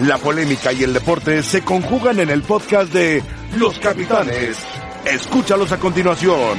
[0.00, 3.22] La polémica y el deporte se conjugan en el podcast de
[3.56, 4.58] Los Capitanes.
[5.04, 6.58] Escúchalos a continuación.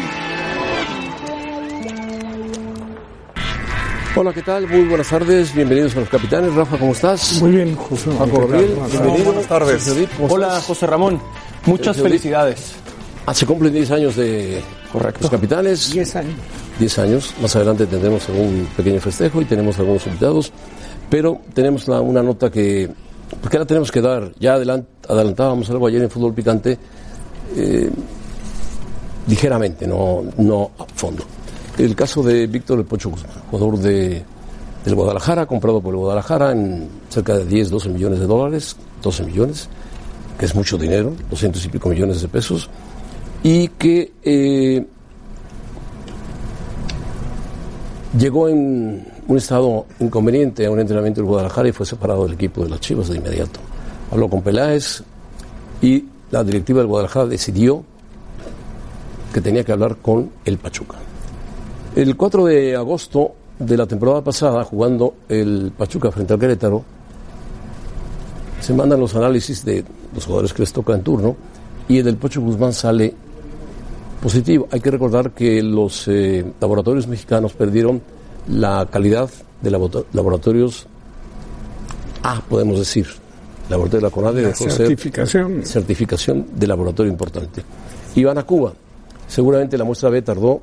[4.16, 4.68] Hola, ¿qué tal?
[4.68, 6.54] Muy buenas tardes, bienvenidos a Los Capitanes.
[6.56, 7.40] Rafa, ¿cómo estás?
[7.40, 8.10] Muy bien, José.
[8.18, 9.26] Paco Gabriel, bienvenido.
[9.26, 9.84] Buenas tardes.
[9.84, 10.60] Sergio Dip, ¿cómo Hola?
[10.62, 11.22] José Ramón.
[11.68, 12.74] Muchas felicidades.
[13.28, 14.64] Ah, se cumplen 10 años de
[15.22, 15.92] Los Capitanes.
[15.92, 16.34] 10 años.
[16.80, 17.34] 10 años.
[17.42, 20.52] Más adelante tendremos un pequeño festejo y tenemos algunos invitados.
[21.10, 22.90] Pero tenemos la- una nota que,
[23.42, 26.78] porque ahora tenemos que dar, ya adelant- adelantábamos algo ayer en Fútbol Picante,
[27.56, 27.90] eh,
[29.28, 31.24] ligeramente, no, no a fondo.
[31.78, 34.24] El caso de Víctor El Pocho Guzmán, jugador de,
[34.86, 39.24] del Guadalajara, comprado por el Guadalajara en cerca de 10, 12 millones de dólares, 12
[39.24, 39.68] millones,
[40.40, 42.70] que es mucho dinero, 200 y pico millones de pesos,
[43.44, 44.86] y que eh,
[48.18, 52.64] llegó en un estado inconveniente a un entrenamiento del Guadalajara y fue separado del equipo
[52.64, 53.60] de las Chivas de inmediato.
[54.12, 55.04] Habló con Peláez
[55.82, 57.84] y la directiva del Guadalajara decidió
[59.34, 60.98] que tenía que hablar con el Pachuca.
[61.96, 66.84] El 4 de agosto de la temporada pasada, jugando el Pachuca frente al Querétaro,
[68.62, 71.36] se mandan los análisis de los jugadores que les toca en turno
[71.88, 73.14] y el del Pocho Guzmán sale
[74.22, 74.68] positivo.
[74.72, 78.02] Hay que recordar que los eh, laboratorios mexicanos perdieron
[78.50, 79.30] la calidad
[79.62, 80.86] de labo- laboratorios
[82.24, 83.08] A, podemos decir.
[83.70, 85.66] Laboratorio de la CONADE dejó de ser Certificación.
[85.66, 87.64] certificación de laboratorio importante.
[88.16, 88.72] Iban a Cuba.
[89.28, 90.62] Seguramente la muestra B tardó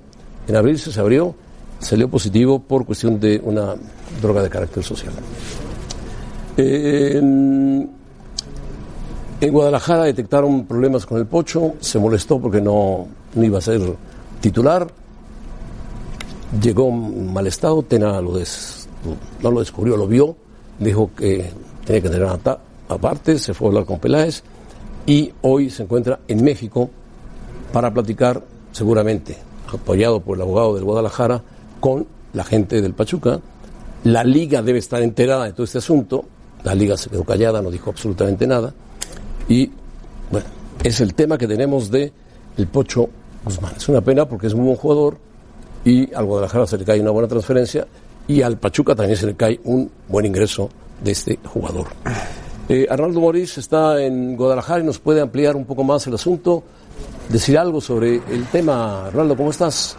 [0.48, 1.34] en abrirse, se abrió,
[1.80, 3.74] salió positivo por cuestión de una
[4.22, 5.12] droga de carácter social.
[6.56, 7.90] Eh, en,
[9.40, 13.80] en Guadalajara detectaron problemas con el pocho, se molestó porque no, no iba a ser
[14.40, 14.86] titular,
[16.60, 18.32] llegó mal estado, Tena lo
[19.42, 20.36] no lo descubrió, lo vio,
[20.78, 21.50] dijo que
[21.84, 24.42] tenía que tener ata- aparte, se fue a hablar con Peláez
[25.06, 26.88] y hoy se encuentra en México
[27.72, 29.36] para platicar, seguramente
[29.72, 31.42] apoyado por el abogado del Guadalajara,
[31.80, 33.40] con la gente del Pachuca.
[34.04, 36.24] La liga debe estar enterada de todo este asunto,
[36.62, 38.72] la liga se quedó callada, no dijo absolutamente nada
[39.48, 39.70] y
[40.30, 40.46] bueno,
[40.82, 42.12] es el tema que tenemos de
[42.56, 43.08] el Pocho
[43.44, 43.74] Guzmán.
[43.76, 45.18] Es una pena porque es muy buen jugador
[45.84, 47.86] y al Guadalajara se le cae una buena transferencia
[48.26, 50.70] y al Pachuca también se le cae un buen ingreso
[51.02, 51.88] de este jugador.
[52.68, 56.62] Eh, Arnaldo Morís está en Guadalajara y nos puede ampliar un poco más el asunto,
[57.28, 59.06] decir algo sobre el tema.
[59.06, 59.96] Arnaldo, ¿cómo estás?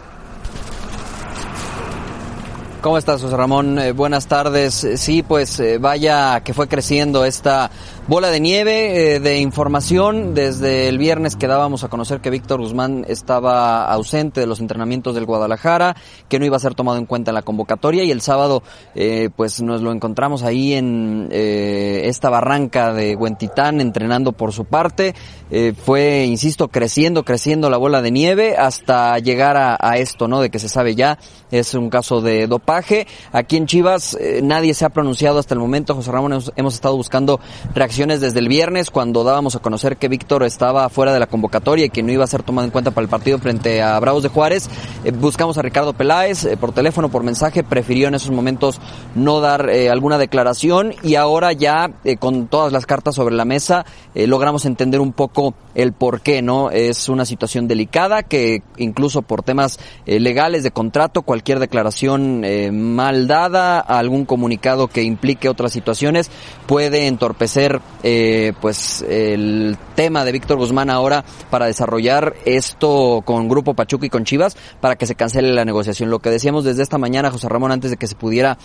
[2.80, 3.78] ¿Cómo estás, José Ramón?
[3.78, 4.86] Eh, buenas tardes.
[4.96, 7.70] Sí, pues eh, vaya que fue creciendo esta
[8.08, 10.34] bola de nieve eh, de información.
[10.34, 15.14] Desde el viernes que dábamos a conocer que Víctor Guzmán estaba ausente de los entrenamientos
[15.14, 15.96] del Guadalajara,
[16.28, 18.62] que no iba a ser tomado en cuenta en la convocatoria y el sábado
[18.94, 24.66] eh, pues nos lo encontramos ahí en eh, esta barranca de Huentitán entrenando por su
[24.66, 25.14] parte.
[25.50, 30.40] Eh, fue, insisto, creciendo, creciendo la bola de nieve hasta llegar a, esto, ¿no?
[30.40, 31.18] De que se sabe ya,
[31.50, 33.06] es un caso de dopaje.
[33.32, 35.94] Aquí en Chivas eh, nadie se ha pronunciado hasta el momento.
[35.94, 37.40] José Ramón, hemos, hemos estado buscando
[37.74, 41.86] reacciones desde el viernes cuando dábamos a conocer que Víctor estaba fuera de la convocatoria
[41.86, 44.22] y que no iba a ser tomado en cuenta para el partido frente a Bravos
[44.22, 44.68] de Juárez.
[45.02, 48.82] Eh, buscamos a Ricardo Peláez eh, por teléfono, por mensaje, prefirió en esos momentos
[49.14, 53.86] no dar eh, alguna declaración y ahora ya con todas las cartas sobre la mesa
[54.14, 56.70] logramos entender un poco el por qué, ¿no?
[56.70, 62.72] Es una situación delicada que incluso por temas eh, legales de contrato, cualquier declaración eh,
[62.72, 66.30] mal dada, algún comunicado que implique otras situaciones
[66.66, 73.74] puede entorpecer eh, pues el tema de Víctor Guzmán ahora para desarrollar esto con Grupo
[73.74, 76.08] Pachuca y con Chivas para que se cancele la negociación.
[76.08, 78.56] Lo que decíamos desde esta mañana, José Ramón, antes de que se pudiera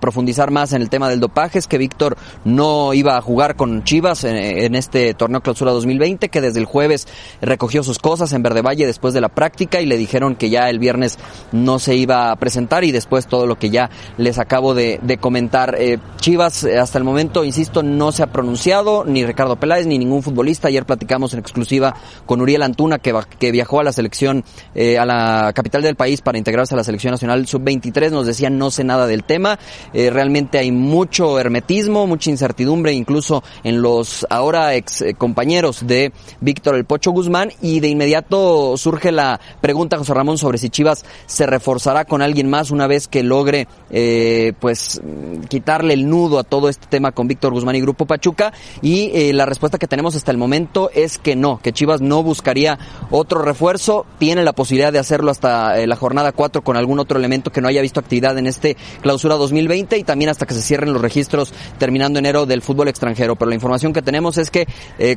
[0.00, 3.84] profundizar más en el tema del dopaje, es que Víctor no iba a jugar con
[3.84, 7.06] Chivas en, en este torneo clausura 2020, que desde el jueves
[7.40, 10.68] recogió sus cosas en Verde Valle después de la práctica y le dijeron que ya
[10.68, 11.18] el viernes
[11.52, 15.76] no se iba a presentar y después todo lo que ya les acabo de, comentar.
[15.78, 19.98] Eh, Chivas eh, hasta el momento, insisto, no se ha pronunciado, ni Ricardo Peláez, ni
[19.98, 20.68] ningún futbolista.
[20.68, 21.94] Ayer platicamos en exclusiva
[22.26, 23.12] con Uriel Antuna, que,
[23.50, 24.44] viajó a la selección,
[24.74, 28.10] eh, a la capital del país para integrarse a la selección nacional sub-23.
[28.10, 29.58] Nos decía, no sé nada del tema.
[29.92, 36.12] Realmente hay mucho hermetismo, mucha incertidumbre, incluso en los ahora ex compañeros de
[36.46, 37.52] Víctor El Pocho Guzmán.
[37.60, 42.48] Y de inmediato surge la pregunta, José Ramón, sobre si Chivas se reforzará con alguien
[42.48, 47.12] más una vez que logre, eh, pues, mm, quitarle el nudo a todo este tema
[47.12, 48.52] con Víctor Guzmán y Grupo Pachuca.
[48.80, 52.22] y eh, la respuesta que tenemos hasta el momento es que no, que Chivas no
[52.22, 52.78] buscaría
[53.10, 57.18] otro refuerzo, tiene la posibilidad de hacerlo hasta eh, la jornada 4 con algún otro
[57.18, 60.62] elemento que no haya visto actividad en este clausura 2020 y también hasta que se
[60.62, 63.34] cierren los registros terminando enero del fútbol extranjero.
[63.34, 64.66] Pero la información que tenemos es que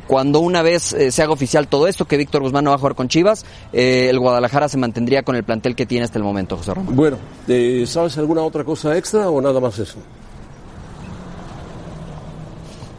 [0.06, 2.78] cuando una vez eh, se haga oficial todo esto, que Víctor Guzmán no va a
[2.78, 3.44] jugar con Chivas,
[3.74, 6.96] eh, el Guadalajara se mantendría con el plantel que tiene hasta el momento, José Ramón.
[6.96, 9.98] Bueno, eh, ¿sabes alguna otra cosa extra o nada más eso?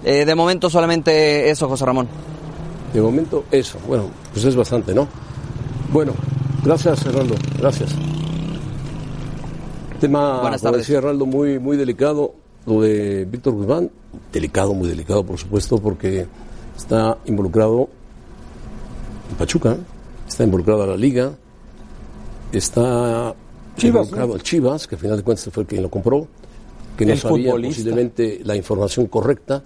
[0.03, 2.07] Eh, de momento solamente eso, José Ramón.
[2.93, 3.79] De momento eso.
[3.87, 5.07] Bueno, pues es bastante, ¿no?
[5.91, 6.13] Bueno,
[6.63, 7.33] gracias, Hernando.
[7.57, 7.89] Gracias.
[9.99, 10.85] Tema, Buenas como tardes.
[10.85, 12.35] decía Hernando, muy, muy delicado.
[12.67, 13.89] Lo de Víctor Guzmán,
[14.31, 16.27] delicado, muy delicado, por supuesto, porque
[16.77, 17.89] está involucrado
[19.35, 19.77] Pachuca,
[20.27, 21.33] está involucrado a la Liga,
[22.51, 23.33] está
[23.77, 26.27] Chivas, involucrado al Chivas, que al final de cuentas fue quien lo compró,
[26.97, 27.69] que no El sabía futbolista.
[27.81, 29.63] posiblemente la información correcta,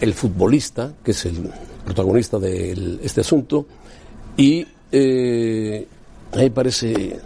[0.00, 1.50] el futbolista, que es el
[1.84, 3.66] protagonista de este asunto,
[4.36, 5.86] y eh,
[6.32, 7.18] a mí me parece,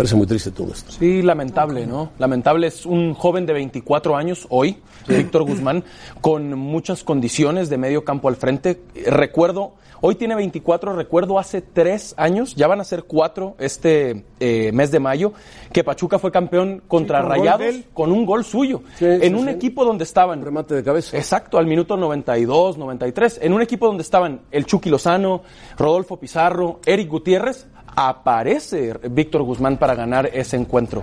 [0.00, 0.92] parece muy triste todo esto.
[0.92, 2.12] Sí, lamentable, ¿no?
[2.18, 2.68] Lamentable.
[2.68, 5.84] Es un joven de 24 años hoy, Víctor Guzmán,
[6.22, 8.80] con muchas condiciones de medio campo al frente.
[9.04, 14.72] Recuerdo, hoy tiene 24, recuerdo hace tres años, ya van a ser cuatro este eh,
[14.72, 15.34] mes de mayo,
[15.70, 18.80] que Pachuca fue campeón contra con gol Rayados con un gol suyo.
[18.96, 19.50] Sí, en sí, un sí.
[19.50, 21.14] equipo donde estaban Remate de cabeza.
[21.14, 25.42] Exacto, al minuto 92, 93, en un equipo donde estaban el Chucky Lozano,
[25.76, 27.66] Rodolfo Pizarro, Eric Gutiérrez,
[28.08, 31.02] aparece Víctor Guzmán para ganar ese encuentro.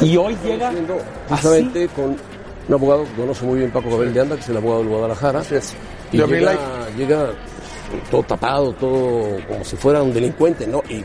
[0.00, 0.78] Y hoy llega así,
[1.28, 2.16] justamente con
[2.68, 4.88] un abogado que conoce muy bien Paco Gabriel de Anda, que es el abogado del
[4.90, 5.42] Guadalajara.
[6.12, 6.96] Y De llega, Omnilife.
[6.98, 7.26] llega
[8.10, 10.82] todo tapado, todo como si fuera un delincuente, ¿no?
[10.88, 11.04] Y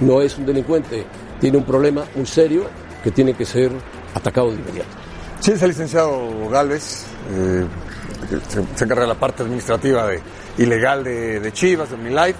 [0.00, 1.04] no es un delincuente,
[1.40, 2.64] tiene un problema muy serio
[3.02, 3.72] que tiene que ser
[4.14, 4.88] atacado de inmediato.
[5.40, 7.64] Sí, es el licenciado Galvez, eh,
[8.28, 10.20] que se, se encarga de la parte administrativa de,
[10.58, 12.34] y legal de, de Chivas, de OmniLife.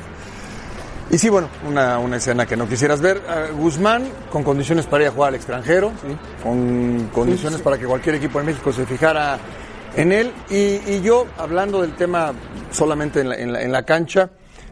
[1.10, 3.16] Y sí, bueno, una, una escena que no quisieras ver.
[3.28, 5.90] Eh, Guzmán con condiciones para ir a jugar al extranjero,
[6.42, 9.38] con condiciones para que cualquier equipo en México se fijara
[9.96, 10.30] en él.
[10.50, 12.32] Y, y yo, hablando del tema
[12.70, 14.28] solamente en la, en la- en la cancha,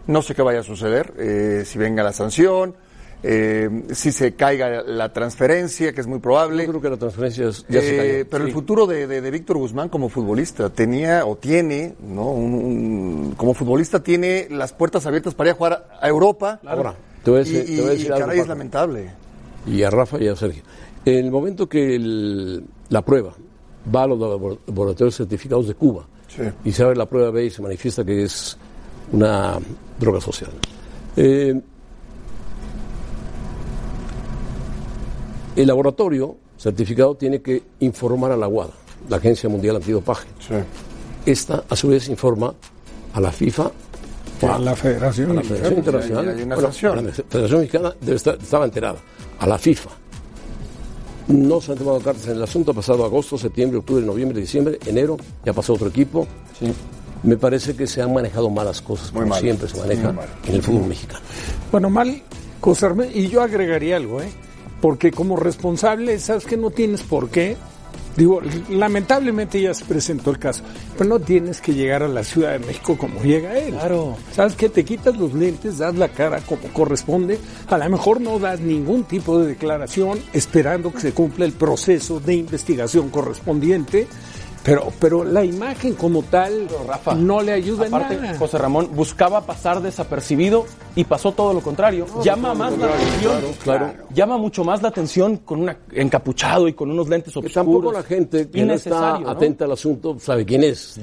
[0.08, 2.76] no sé qué vaya a suceder, eh, si venga la sanción,
[3.22, 6.64] eh, si se caiga la transferencia, que es muy probable.
[6.64, 8.30] Yo creo que la transferencia es- ya se Eh, cayó.
[8.30, 12.30] pero el futuro de, de- de Víctor Guzmán como futbolista tenía o tiene, ¿no?
[12.30, 16.60] Un- un- como futbolista tiene las puertas abiertas para ir a jugar a Europa.
[16.66, 19.10] Ahora, te voy a Y, decir, y- te voy a y algo, caray, es lamentable.
[19.66, 20.62] y a Rafa y a Sergio.
[21.04, 23.32] En el momento que el- la prueba
[23.94, 26.42] va a los labor- laboratorios certificados de Cuba Sí.
[26.64, 28.56] y se abre la prueba B y se manifiesta que es
[29.12, 29.58] una
[29.98, 30.50] droga social.
[31.16, 31.60] Eh,
[35.56, 38.72] el laboratorio certificado tiene que informar a la WADA,
[39.08, 40.26] la Agencia Mundial Antidopaje.
[41.24, 42.54] Esta, a su vez, informa
[43.12, 43.70] a la FIFA
[44.42, 45.30] a la Federación.
[45.30, 46.28] a la Federación Internacional.
[46.28, 48.98] hay bueno, la Federación Mexicana debe estar- estaba enterada.
[49.38, 49.90] A la FIFA.
[51.28, 52.70] No se han tomado cartas en el asunto.
[52.70, 55.16] Ha pasado agosto, septiembre, octubre, noviembre, diciembre, enero.
[55.44, 56.26] Ya pasó otro equipo.
[57.22, 59.40] Me parece que se han manejado malas cosas, como mal.
[59.40, 60.14] siempre se maneja
[60.46, 61.20] en el fútbol mexicano.
[61.72, 62.22] Bueno, mal,
[62.60, 64.28] José Arme- y yo agregaría algo, ¿eh?
[64.80, 67.56] Porque como responsable, sabes que no tienes por qué.
[68.16, 68.40] Digo,
[68.70, 70.64] lamentablemente ya se presentó el caso,
[70.96, 73.74] pero no tienes que llegar a la Ciudad de México como llega él.
[73.74, 74.16] Claro.
[74.32, 77.38] ¿Sabes que Te quitas los lentes, das la cara como corresponde,
[77.68, 82.18] a lo mejor no das ningún tipo de declaración esperando que se cumpla el proceso
[82.18, 84.06] de investigación correspondiente,
[84.66, 88.38] pero, pero la imagen como tal Rafa, no le ayuda en Aparte, nada.
[88.38, 92.04] José Ramón buscaba pasar desapercibido y pasó todo lo contrario.
[92.22, 93.42] Llama más la atención.
[93.62, 93.92] claro.
[94.12, 97.52] Llama mucho más la atención con un encapuchado y con unos lentes Que oscuros.
[97.54, 100.98] tampoco la gente que no está atenta al asunto sabe quién es.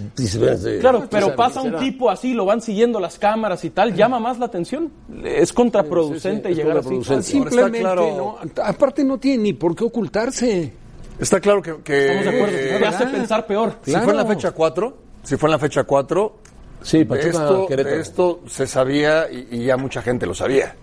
[0.81, 4.39] Claro, pero pasa un tipo así, lo van siguiendo las cámaras y tal, llama más
[4.39, 4.91] la atención.
[5.23, 6.89] Es contraproducente Sí, sí, es llegar así.
[6.89, 7.23] contraproducente.
[7.23, 10.73] Simplemente, claro- no, aparte no tiene ni por qué ocultarse.
[11.19, 12.57] Está claro que, que, Estamos de acuerdo.
[12.57, 13.73] eh, Te hace pensar peor.
[13.85, 16.35] si fue en la fecha 4, si fue en la fecha 4,
[16.81, 20.75] Sí, de esto, de esto se sabía y, y ya mucha gente lo sabía.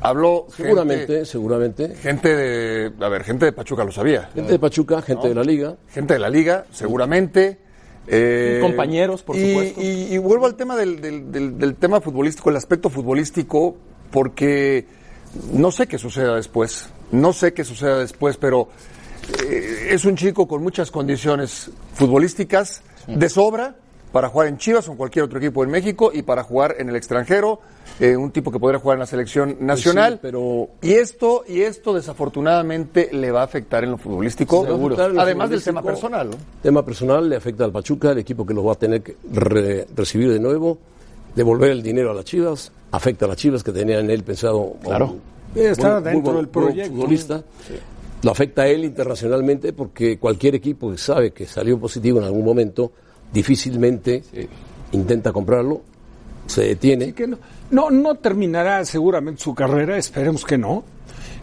[0.00, 1.94] Habló gente- Seguramente, seguramente.
[1.94, 4.30] gente de, a ver, gente de Pachuca lo sabía.
[4.34, 5.76] Gente de Pachuca, gente de la Liga.
[5.88, 7.58] gente de la liga, seguramente.
[8.06, 9.80] eh, Compañeros, por y- supuesto.
[9.80, 13.76] Y, y vuelvo al tema del, del- del- del tema futbolístico, el aspecto futbolístico,
[14.10, 14.86] porque
[15.52, 16.90] no sé qué suceda después.
[17.12, 18.68] No sé qué suceda después, pero
[19.48, 23.74] eh, es un chico con muchas condiciones futbolísticas de sobra
[24.12, 26.88] para jugar en Chivas o en cualquier otro equipo en México y para jugar en
[26.88, 27.58] el extranjero,
[27.98, 30.20] eh, un tipo que podría jugar en la selección nacional.
[30.22, 34.64] pero- Y esto, y esto desafortunadamente le va a afectar en lo futbolístico,
[35.18, 36.30] además del tema personal.
[36.30, 36.36] ¿no?
[36.62, 39.86] Tema personal le afecta al Pachuca, el equipo que lo va a tener que re-
[39.96, 40.78] recibir de nuevo,
[41.34, 44.74] devolver el dinero a las Chivas, afecta a las Chivas que tenían en él pensado
[44.84, 45.06] Claro.
[45.06, 45.20] un
[45.56, 46.92] buen- dentro del proyecto.
[46.94, 47.42] futbolista.
[48.24, 52.44] Lo afecta a él internacionalmente porque cualquier equipo que sabe que salió positivo en algún
[52.44, 52.90] momento
[53.30, 54.22] difícilmente
[54.92, 55.82] intenta comprarlo,
[56.46, 57.04] se detiene.
[57.04, 57.38] Así que no,
[57.70, 60.84] no, no terminará seguramente su carrera, esperemos que no.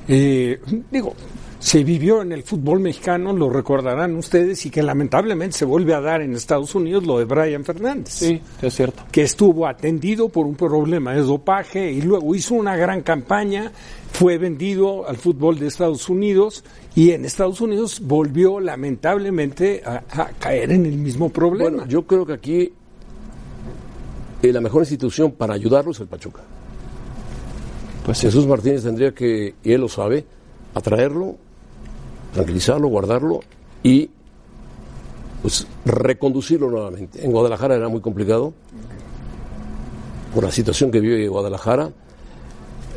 [0.08, 0.60] Eh,
[0.90, 1.14] digo,
[1.62, 6.02] se vivió en el fútbol mexicano, lo recordarán ustedes, y que lamentablemente se vuelve a
[6.02, 8.14] dar en Estados Unidos lo de Brian Fernández.
[8.14, 9.04] Sí, es cierto.
[9.12, 13.72] que estuvo atendido por un problema de dopaje y luego hizo una gran campaña,
[14.12, 16.64] fue vendido al fútbol de Estados Unidos
[16.96, 21.70] y en Estados Unidos volvió lamentablemente a, a caer en el mismo problema.
[21.70, 22.74] Bueno, yo creo que aquí
[24.42, 26.42] eh, la mejor institución para ayudarlo es el Pachuca.
[28.04, 28.26] Pues sí.
[28.26, 30.26] Jesús Martínez tendría que, y él lo sabe,
[30.74, 31.38] atraerlo,
[32.34, 33.40] tranquilizarlo, guardarlo
[33.84, 34.10] y
[35.42, 37.24] pues reconducirlo nuevamente.
[37.26, 38.54] En Guadalajara era muy complicado
[40.34, 41.90] por la situación que vive Guadalajara.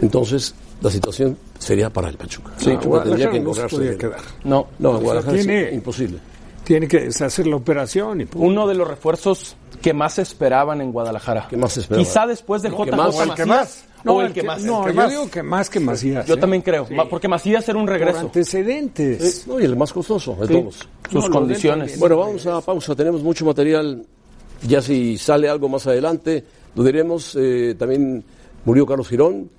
[0.03, 2.53] Entonces, la situación sería para el Pachuca.
[2.59, 4.01] Sí, Pachuca Guadalajara no se encargarse podía de él.
[4.01, 4.21] quedar.
[4.45, 6.19] No, No, en sea, Guadalajara es tiene- imposible.
[6.65, 11.47] Tiene que deshacer la operación y uno de los refuerzos que más esperaban en Guadalajara.
[11.49, 12.03] Que más se esperaba.
[12.07, 13.15] Quizá después de JJ que más.
[13.15, 13.37] O el Macías.
[13.37, 13.85] que más.
[14.07, 14.63] O el que más.
[14.63, 15.11] No, el que yo más.
[15.11, 16.27] digo que más que Macías.
[16.27, 16.39] Yo ¿eh?
[16.39, 16.87] también creo.
[17.09, 18.19] Porque Macías era un Por regreso.
[18.21, 19.47] antecedentes.
[19.47, 20.53] No, y el más costoso de Sí.
[20.53, 20.89] todos.
[21.11, 21.99] Sus No, condiciones.
[21.99, 22.95] Bueno, vamos a pausa.
[22.95, 24.05] Tenemos mucho material.
[24.67, 26.45] Ya si sale algo más adelante,
[26.75, 27.37] lo diremos.
[27.39, 28.25] Eh, también
[28.65, 29.51] murió Carlos Girón.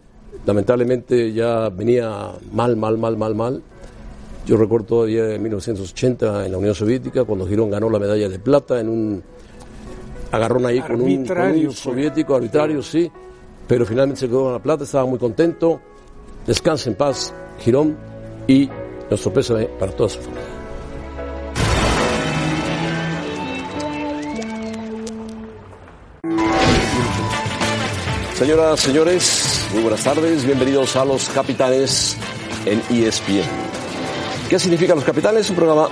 [0.45, 3.63] Lamentablemente ya venía mal, mal, mal, mal, mal.
[4.45, 8.37] Yo recuerdo todavía en 1980 en la Unión Soviética, cuando Girón ganó la medalla de
[8.37, 9.23] plata en un
[10.31, 11.71] agarrón ahí con un, con un fue.
[11.73, 13.09] soviético, arbitrario, sí.
[13.67, 15.81] Pero finalmente se quedó con la plata, estaba muy contento.
[16.45, 17.97] Descanse en paz, Girón.
[18.47, 18.69] Y
[19.09, 20.43] nuestro pésame para toda su familia.
[28.35, 30.45] Señoras, señores, muy buenas tardes.
[30.45, 32.17] Bienvenidos a Los Capitanes
[32.65, 33.47] en ESPN.
[34.49, 35.49] ¿Qué significa Los Capitanes?
[35.49, 35.87] Un programa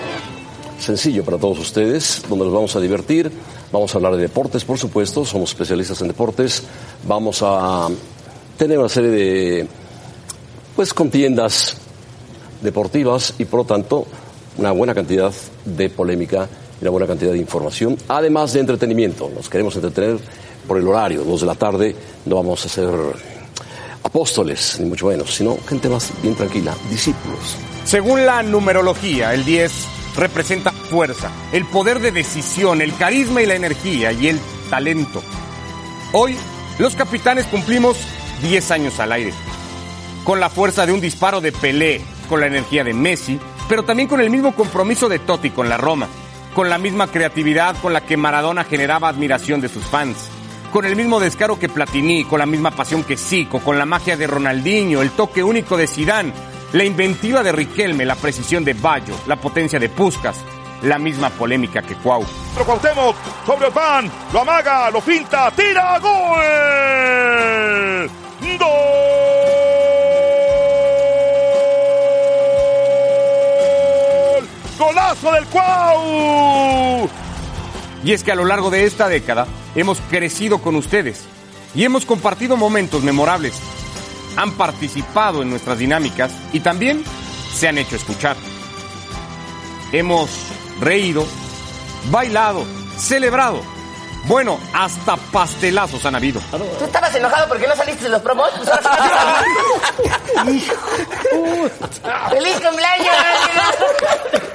[0.78, 3.32] sencillo para todos ustedes, donde nos vamos a divertir.
[3.74, 5.26] Vamos a hablar de deportes, por supuesto.
[5.26, 6.62] Somos especialistas en deportes.
[7.08, 7.90] Vamos a
[8.56, 9.68] tener una serie de,
[10.76, 11.76] pues, contiendas
[12.62, 14.06] deportivas y, por lo tanto,
[14.60, 15.34] una buena cantidad
[15.66, 16.48] de polémica
[16.80, 19.32] y una buena cantidad de información, además de entretenimiento.
[19.36, 20.20] Nos queremos entretener
[20.68, 21.96] por el horario, dos de la tarde.
[22.28, 22.92] No vamos a ser
[24.04, 27.58] apóstoles, ni mucho menos, sino gente más bien tranquila, discípulos.
[27.86, 29.72] Según la numerología, el 10
[30.16, 34.40] representa fuerza, el poder de decisión, el carisma y la energía y el
[34.70, 35.24] talento.
[36.12, 36.38] Hoy,
[36.80, 37.98] los capitanes cumplimos
[38.42, 39.34] 10 años al aire.
[40.24, 44.08] Con la fuerza de un disparo de Pelé, con la energía de Messi, pero también
[44.08, 46.08] con el mismo compromiso de Totti con la Roma,
[46.54, 50.30] con la misma creatividad con la que Maradona generaba admiración de sus fans,
[50.72, 54.18] con el mismo descaro que Platini, con la misma pasión que Zico, con la magia
[54.18, 56.34] de Ronaldinho, el toque único de Zidane,
[56.74, 60.38] la inventiva de Riquelme, la precisión de Bayo, la potencia de Puskas,
[60.82, 62.26] la misma polémica que Cuau.
[62.56, 63.16] Cuauhtémoc
[63.46, 66.12] sobre Orbán, lo amaga, lo finta, tira, gol.
[68.60, 68.70] Gol.
[74.78, 77.08] Golazo del Cuau.
[78.04, 81.24] Y es que a lo largo de esta década hemos crecido con ustedes
[81.76, 83.62] y hemos compartido momentos memorables.
[84.36, 87.04] Han participado en nuestras dinámicas y también
[87.54, 88.36] se han hecho escuchar.
[89.92, 90.30] Hemos
[90.80, 91.26] reído,
[92.12, 92.66] bailado,
[92.98, 93.73] celebrado.
[94.26, 96.40] Bueno, hasta pastelazos han habido.
[96.80, 98.50] ¿Tú estabas enojado porque no saliste de los promos?
[98.56, 99.44] Pues ahora
[100.46, 100.66] sí
[102.30, 103.16] ¡Feliz cumpleaños!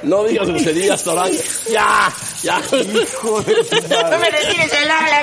[0.03, 1.29] No digas groserías, Torán.
[1.69, 2.11] Ya,
[2.41, 2.59] ya.
[2.59, 5.21] ¡No me retires el ala!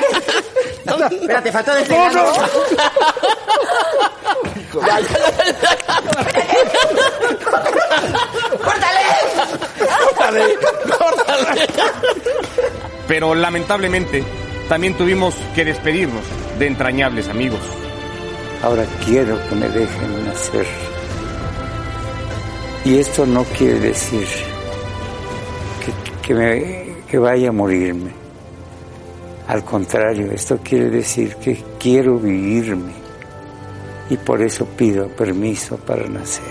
[1.11, 2.33] Espérate, faltó desplegarlo.
[8.63, 9.07] ¡Córtale!
[13.09, 14.25] Pero lamentablemente
[14.69, 16.23] también tuvimos que despedirnos
[16.59, 17.61] de entrañables amigos.
[18.63, 20.67] Ahora quiero que me dejen nacer.
[22.85, 24.27] Y esto no quiere decir
[25.85, 28.11] que, que, me- que vaya a morirme.
[29.49, 32.93] Al contrario, esto quiere decir que quiero vivirme.
[34.11, 36.45] Y por eso pido permiso para nacer.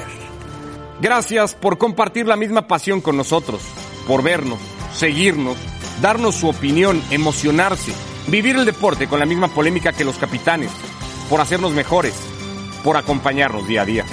[1.02, 3.62] Gracias por compartir la misma pasión con nosotros,
[4.08, 4.60] por vernos,
[4.94, 5.58] seguirnos
[6.02, 7.94] darnos su opinión, emocionarse,
[8.28, 10.72] vivir el deporte con la misma polémica que los capitanes,
[11.30, 12.16] por hacernos mejores,
[12.84, 14.06] por acompañarnos día a día.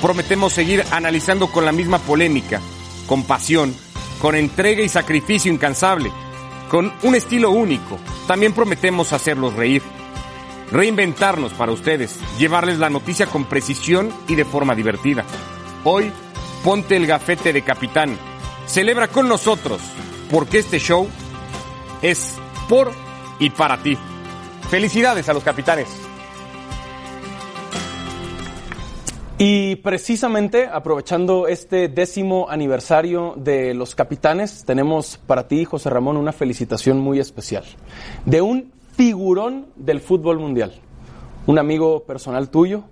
[0.00, 2.60] Prometemos seguir analizando con la misma polémica,
[3.06, 3.74] con pasión,
[4.20, 6.10] con entrega y sacrificio incansable,
[6.70, 7.98] con un estilo único.
[8.26, 9.82] También prometemos hacerlos reír,
[10.70, 15.24] reinventarnos para ustedes, llevarles la noticia con precisión y de forma divertida.
[15.84, 16.10] Hoy,
[16.64, 18.16] ponte el gafete de capitán.
[18.66, 19.80] Celebra con nosotros,
[20.32, 21.06] porque este show
[22.00, 22.90] es por
[23.38, 23.96] y para ti.
[24.70, 25.88] Felicidades a los capitanes.
[29.36, 36.32] Y precisamente aprovechando este décimo aniversario de los capitanes, tenemos para ti, José Ramón, una
[36.32, 37.64] felicitación muy especial.
[38.24, 40.72] De un figurón del fútbol mundial.
[41.46, 42.84] Un amigo personal tuyo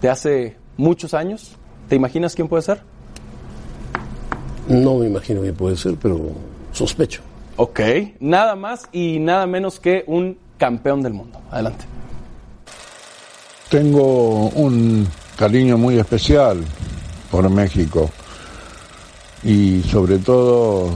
[0.00, 1.56] de hace muchos años.
[1.88, 2.80] ¿Te imaginas quién puede ser?
[4.68, 6.32] No me imagino quién puede ser, pero
[6.78, 7.22] sospecho.
[7.56, 7.80] Ok,
[8.20, 11.40] nada más y nada menos que un campeón del mundo.
[11.50, 11.84] Adelante.
[13.68, 15.06] Tengo un
[15.36, 16.64] cariño muy especial
[17.30, 18.08] por México
[19.42, 20.90] y sobre todo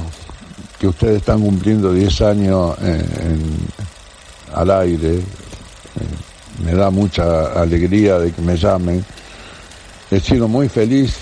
[0.78, 3.56] que ustedes están cumpliendo 10 años en, en,
[4.54, 5.16] al aire.
[5.16, 5.22] Eh,
[6.64, 9.04] me da mucha alegría de que me llamen.
[10.10, 11.18] He sido muy feliz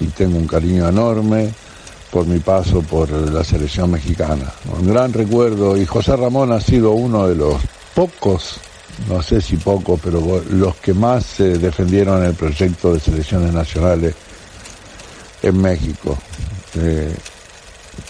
[0.00, 1.52] y tengo un cariño enorme
[2.14, 4.52] por mi paso por la selección mexicana.
[4.78, 7.60] Un gran recuerdo y José Ramón ha sido uno de los
[7.92, 8.60] pocos,
[9.08, 13.52] no sé si pocos, pero los que más se defendieron en el proyecto de selecciones
[13.52, 14.14] nacionales
[15.42, 16.16] en México.
[16.76, 17.12] Eh,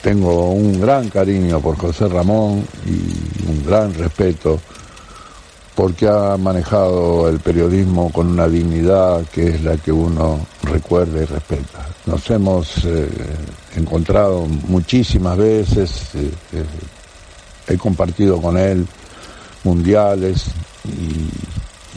[0.02, 4.60] tengo un gran cariño por José Ramón y un gran respeto
[5.74, 11.24] porque ha manejado el periodismo con una dignidad que es la que uno recuerda y
[11.24, 11.86] respeta.
[12.06, 13.08] Nos hemos eh,
[13.76, 16.64] encontrado muchísimas veces, eh, eh,
[17.66, 18.86] he compartido con él
[19.64, 20.46] mundiales
[20.84, 21.28] y,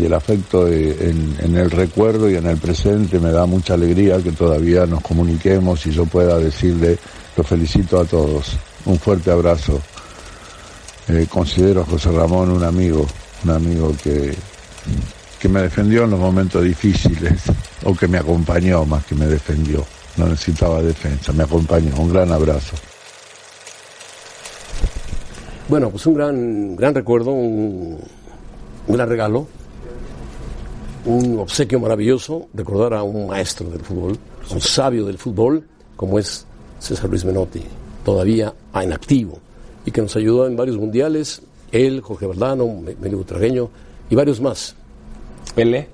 [0.03, 4.86] el afecto en, el recuerdo y en el presente me da mucha alegría que todavía
[4.86, 7.00] nos comuniquemos y yo pueda decirle,
[7.36, 9.81] lo felicito a todos, un fuerte abrazo.
[11.31, 13.07] considero a José Ramón un amigo
[13.48, 14.36] un amigo que,
[15.39, 17.44] que me defendió en los momentos difíciles,
[17.86, 19.86] o que me acompañó más que me defendió.
[20.18, 21.96] No necesitaba defensa, me acompañó.
[21.98, 22.75] Un gran abrazo.
[25.70, 28.00] Bueno, pues un gran, gran recuerdo, un,
[28.88, 29.48] gran regalo,
[31.06, 34.17] un obsequio maravilloso, recordar a un maestro del fútbol,
[34.50, 35.63] un sabio del fútbol,
[35.95, 36.45] como es
[36.80, 37.62] César Luis Menotti,
[38.04, 39.39] todavía en activo,
[39.86, 42.67] y que nos ayudó en varios mundiales, él, Jorge Valdano,
[42.99, 43.69] medio tragueño
[44.10, 44.75] y varios más.
[45.56, 45.88] Pelé.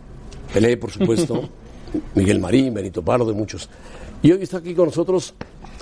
[0.53, 1.49] Pelé, por supuesto,
[2.15, 3.69] Miguel Marín, Benito Pardo y muchos.
[4.21, 5.33] Y hoy está aquí con nosotros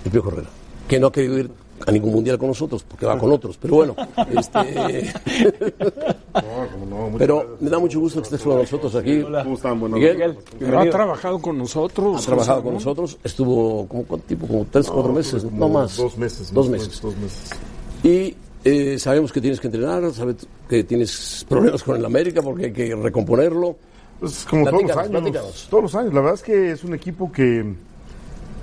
[0.05, 0.49] el Pío Herrera,
[0.87, 1.51] que no ha querido ir
[1.85, 3.95] a ningún mundial con nosotros, porque va con otros, pero bueno.
[4.29, 5.13] Este...
[6.89, 9.21] no, no, pero me da mucho gusto que estés con nosotros aquí.
[9.21, 9.43] Hola.
[9.43, 9.79] ¿Cómo están?
[9.79, 12.21] Bueno, Miguel, Miguel ha trabajado con nosotros.
[12.21, 15.97] Ha trabajado con nosotros, estuvo como cuánto tiempo, como tres, cuatro meses, no más.
[15.97, 16.53] Dos meses.
[16.53, 17.01] Dos meses.
[17.01, 17.49] Dos meses.
[18.03, 22.65] Y eh, sabemos que tienes que entrenar, sabes que tienes problemas con el América porque
[22.65, 23.77] hay que recomponerlo.
[24.19, 25.09] Pues como todos los años.
[25.09, 25.67] Platícanos.
[25.69, 26.13] Todos los años.
[26.13, 27.73] La verdad es que es un equipo que,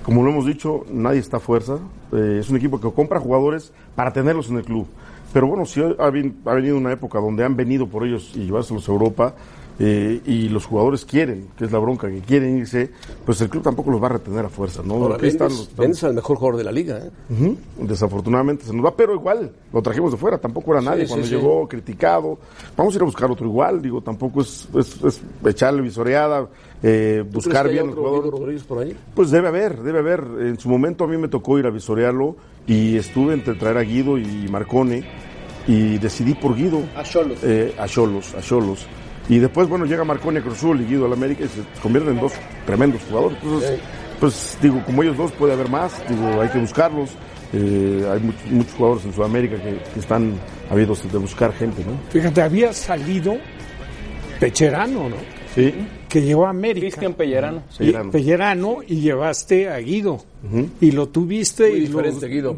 [0.04, 1.78] como lo hemos dicho, nadie está a fuerza.
[2.12, 4.86] Eh, es un equipo que compra jugadores para tenerlos en el club.
[5.32, 8.88] Pero bueno, si ha, ha venido una época donde han venido por ellos y llevárselos
[8.88, 9.34] a Europa,
[9.78, 12.90] eh, y los jugadores quieren, que es la bronca, que quieren irse,
[13.24, 14.94] pues el club tampoco los va a retener a fuerza, ¿no?
[14.94, 17.10] Ahora, vendes, están, los, vendes al mejor jugador de la liga, ¿eh?
[17.30, 17.56] Uh -huh.
[17.86, 21.26] Desafortunadamente se nos va, pero igual, lo trajimos de fuera, tampoco era nadie Sí, cuando
[21.26, 22.38] sí, llegó criticado.
[22.76, 26.48] Vamos a ir a buscar otro igual, digo, tampoco es, es, es echarle visoreada,
[26.82, 28.30] eh, ¿Tú buscar bien otro jugador.
[28.30, 28.96] Rodríguez por ahí?
[29.14, 30.20] Pues debe haber, debe haber.
[30.40, 32.36] En su momento a mí me tocó ir a visorearlo
[32.66, 35.04] y estuve entre traer a Guido y Marcone
[35.66, 36.82] y decidí por Guido.
[36.96, 37.38] A Cholos.
[37.42, 38.86] Eh, a Cholos, a Cholos.
[39.28, 42.20] Y después, bueno, llega Marcone a Cruzul y Guido al América y se convierten en
[42.20, 42.32] dos
[42.66, 43.38] tremendos jugadores.
[43.42, 43.78] Entonces,
[44.20, 47.10] pues digo, como ellos dos puede haber más, digo, hay que buscarlos.
[47.52, 50.34] Eh, hay much- muchos jugadores en Sudamérica que, que están
[50.70, 51.92] habidos de buscar gente, ¿no?
[52.10, 53.36] Fíjate, había salido
[54.40, 55.16] Pecherano, ¿no?
[55.54, 55.74] Sí.
[56.08, 56.86] Que llegó a América.
[56.86, 57.62] Cristian Pellerano.
[57.74, 58.10] Y- Pellerano.
[58.10, 60.24] Pellerano y llevaste a Guido.
[60.80, 62.56] Y lo tuviste Muy y diferente, lo Guido,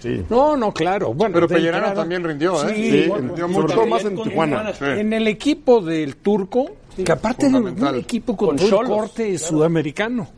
[0.00, 0.22] Sí.
[0.30, 1.12] No, no, claro.
[1.12, 2.72] Bueno, Pero de Pellerano entrada- también rindió, ¿eh?
[2.74, 3.74] Sí, Sí, bueno, sobre mucho.
[3.74, 4.72] todo más en Tijuana.
[4.72, 4.84] Sí.
[4.84, 6.70] en el equipo del turco,
[7.04, 10.28] que aparte era un equipo con, Con todo el corte sudamericano.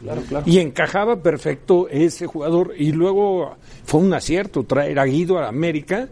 [0.46, 2.72] Y encajaba perfecto ese jugador.
[2.76, 6.08] Y luego fue un acierto traer a Guido a América.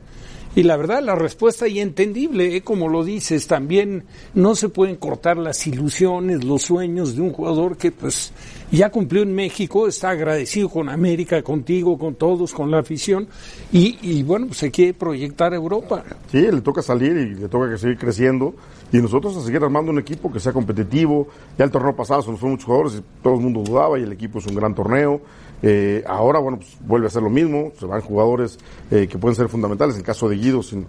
[0.56, 2.62] Y la verdad, la respuesta y entendible, ¿eh?
[2.62, 7.76] como lo dices, también no se pueden cortar las ilusiones, los sueños de un jugador
[7.76, 8.32] que pues
[8.72, 13.28] Ya cumplió en México, está agradecido con América, contigo, con todos, con la afición.
[13.70, 16.02] Y, y bueno, pues se quiere proyectar a Europa.
[16.32, 18.54] Sí, le toca salir y le toca seguir creciendo.
[18.92, 21.28] Y nosotros a seguir armando un equipo que sea competitivo.
[21.58, 24.12] Ya el torneo pasado se nos fueron muchos jugadores todo el mundo dudaba y el
[24.12, 25.20] equipo es un gran torneo.
[25.62, 27.72] Eh, ahora, bueno, pues vuelve a ser lo mismo.
[27.78, 28.58] Se van jugadores
[28.90, 29.94] eh, que pueden ser fundamentales.
[29.96, 30.86] En el caso de Guido, sin,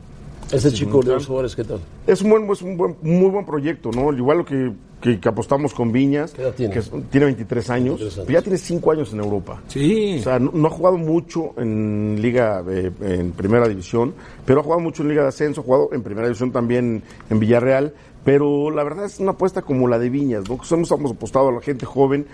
[0.51, 1.79] Ese chico León Suárez, ¿qué tal?
[2.05, 4.11] es un buen, es un buen, muy buen proyecto, ¿no?
[4.13, 6.73] Igual lo que, que, que apostamos con Viñas, ¿Qué edad tiene?
[6.73, 8.25] que es- tiene 23 años, 23 años.
[8.27, 9.61] pero ya tiene 5 años en Europa.
[9.67, 10.17] Sí.
[10.19, 14.13] O sea, no, no ha jugado mucho en Liga, eh, en Primera División,
[14.45, 17.39] pero ha jugado mucho en Liga de Ascenso, ha jugado en Primera División también en
[17.39, 17.93] Villarreal.
[18.27, 20.59] Pero la verdad es una apuesta como la de Viñas, ¿no?
[20.69, 22.25] Hemos, hemos apostado a la gente joven.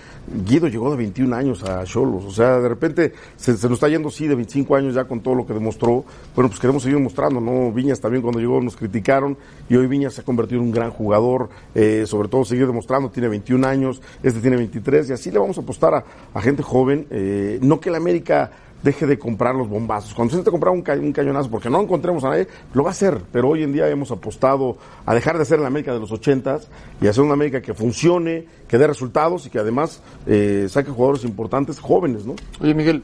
[0.43, 2.25] Guido llegó de 21 años a Cholos.
[2.25, 5.19] O sea, de repente se, se nos está yendo, sí, de 25 años ya con
[5.19, 6.03] todo lo que demostró.
[6.35, 7.71] Bueno, pues queremos seguir mostrando, ¿no?
[7.71, 9.37] Viñas también cuando llegó nos criticaron
[9.69, 11.49] y hoy Viñas se ha convertido en un gran jugador.
[11.75, 15.59] eh, sobre todo seguir demostrando, tiene 21 años, este tiene 23 y así le vamos
[15.59, 16.03] a apostar a,
[16.33, 17.05] a gente joven.
[17.11, 18.49] eh, no que la América
[18.83, 20.13] deje de comprar los bombazos.
[20.13, 22.91] Cuando se necesita comprar un, un cañonazo, porque no encontremos a nadie, lo va a
[22.91, 23.21] hacer.
[23.31, 26.67] Pero hoy en día hemos apostado a dejar de ser la América de los ochentas
[27.01, 31.23] y hacer una América que funcione, que dé resultados y que además eh, saque jugadores
[31.23, 32.35] importantes jóvenes, ¿no?
[32.59, 33.03] Oye, Miguel,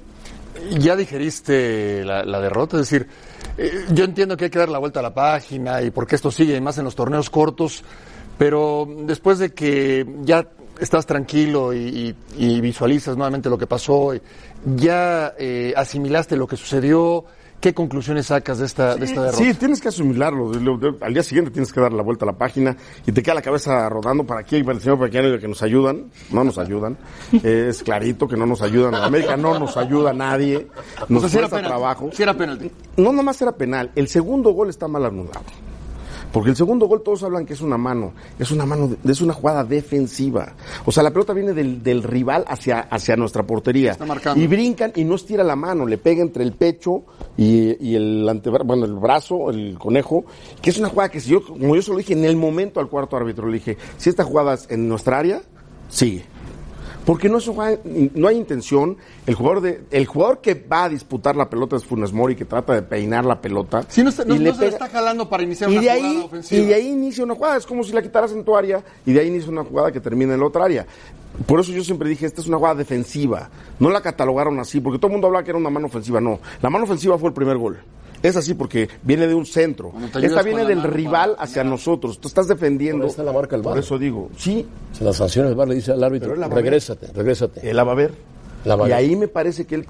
[0.77, 3.07] ya digeriste la, derrota, es decir,
[3.57, 6.31] eh, yo entiendo que hay que dar la vuelta a la página y porque esto
[6.31, 7.83] sigue más en los torneos cortos,
[8.37, 10.47] pero después de que ya
[10.79, 12.15] estás tranquilo y,
[12.61, 14.13] visualizas nuevamente lo que pasó,
[14.75, 17.25] ya eh, asimilaste lo que sucedió,
[17.59, 19.43] ¿qué conclusiones sacas de esta, de esta derrota?
[19.43, 20.53] Sí, tienes que asimilarlo.
[20.53, 23.21] Lo- lo- Al día siguiente tienes que dar la vuelta a la página y te
[23.23, 26.05] queda la cabeza rodando para aquí y para el señor Pequeño que nos ayudan.
[26.31, 26.97] No nos ayudan.
[27.43, 28.93] es clarito que no nos ayudan.
[28.95, 30.67] En América no nos ayuda nadie.
[31.09, 32.09] Nos O sea, era penalti, trabajo.
[32.13, 32.71] sí era penalti.
[32.97, 33.91] No, nomás era penal.
[33.95, 35.43] El segundo gol está mal anulado.
[36.31, 38.13] Porque el segundo gol todos hablan que es una mano.
[38.37, 40.53] Es una mano, de- es una jugada defensiva.
[40.85, 43.91] O sea, la pelota viene del, del rival hacia, hacia nuestra portería.
[44.37, 47.03] Y brincan y no estira la mano, le pega entre el pecho
[47.37, 50.25] y, y el antebrazo, bueno, el brazo, el conejo,
[50.61, 52.79] que es una jugada que si yo, como yo se lo dije en el momento
[52.79, 55.41] al cuarto árbitro, le dije, si esta jugada es en nuestra área,
[55.87, 56.25] sigue.
[57.05, 57.79] Porque no, es jugada-
[58.13, 58.97] no hay intención.
[59.25, 62.45] El jugador, de, el jugador que va a disputar la pelota es Funes Mori, que
[62.45, 63.83] trata de peinar la pelota.
[63.87, 65.81] Sí, no, está- no- y le no se le está jalando para iniciar y una
[65.81, 66.61] de jugada ahí ofensiva.
[66.61, 69.13] y de ahí inicia una jugada es como si la quitaras en tu área y
[69.13, 70.85] de ahí inicia una jugada que termina en la otra área
[71.47, 74.99] por eso yo siempre dije esta es una jugada defensiva no la catalogaron así porque
[74.99, 77.33] todo el mundo hablaba que era una mano ofensiva no la mano ofensiva fue el
[77.33, 77.77] primer gol
[78.21, 79.93] es así porque viene de un centro.
[80.21, 82.19] Esta viene la del mano rival hacia nosotros.
[82.19, 83.07] Tú estás defendiendo.
[83.07, 83.79] Por la marca del por VAR.
[83.83, 84.65] eso digo sí.
[84.99, 87.69] En las sanciones del VAR le dice al árbitro, la regrésate, regrésate.
[87.69, 88.13] él la va a ver.
[88.65, 88.97] La va y ver.
[88.97, 89.85] ahí me parece que él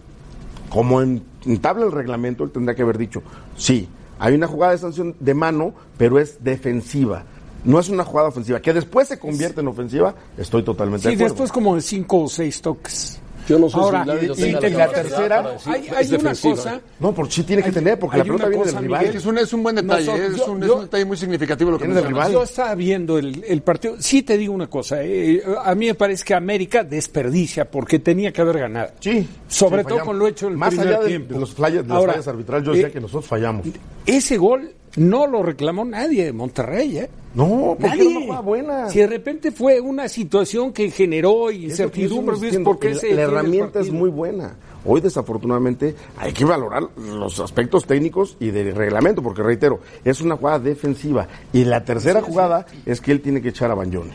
[0.69, 3.23] como en, en tabla el reglamento él tendría que haber dicho
[3.57, 3.89] sí
[4.19, 7.23] hay una jugada de sanción de mano pero es defensiva.
[7.65, 11.15] No es una jugada ofensiva que después se convierte en ofensiva estoy totalmente Sí, de
[11.15, 11.33] acuerdo.
[11.33, 13.19] después como de cinco o seis toques.
[13.49, 16.55] Yo no sé Ahora, y- y la tercera, hay- una defensiva.
[16.55, 19.17] cosa- no por sí tiene que tener porque la pelota viene cosa, del rival Miguel,
[19.17, 21.71] Es un, es un buen detalle, es, yo- un, es yo- un detalle muy significativo
[21.71, 22.31] lo que Viene del rival.
[22.31, 23.95] Yo estaba viendo el, el partido.
[23.99, 25.03] Sí te digo una cosa.
[25.03, 28.91] eh, a mí me parece que América desperdicia porque tenía que haber ganado.
[28.99, 30.05] sí Sobre sí, todo fallamos.
[30.07, 31.33] con lo hecho en el más primer allá de, tiempo.
[31.33, 33.65] de los fallas, de las Ahora, fallas arbitrales yo decía eh, que nosotros fallamos
[34.05, 37.09] Ese gol no lo reclamó nadie de Monterrey, ¿eh?
[37.35, 38.01] no porque Nadie.
[38.01, 42.51] era una jugada buena Si de repente fue una situación que generó incertidumbre, estoy ¿ves
[42.51, 44.55] diciendo, por qué la- herramienta es muy buena.
[44.85, 50.37] Hoy desafortunadamente hay que valorar los aspectos técnicos y del reglamento, porque reitero, es una
[50.37, 51.27] jugada defensiva.
[51.53, 54.11] Y la tercera jugada es que él tiene que echar a Bañoni.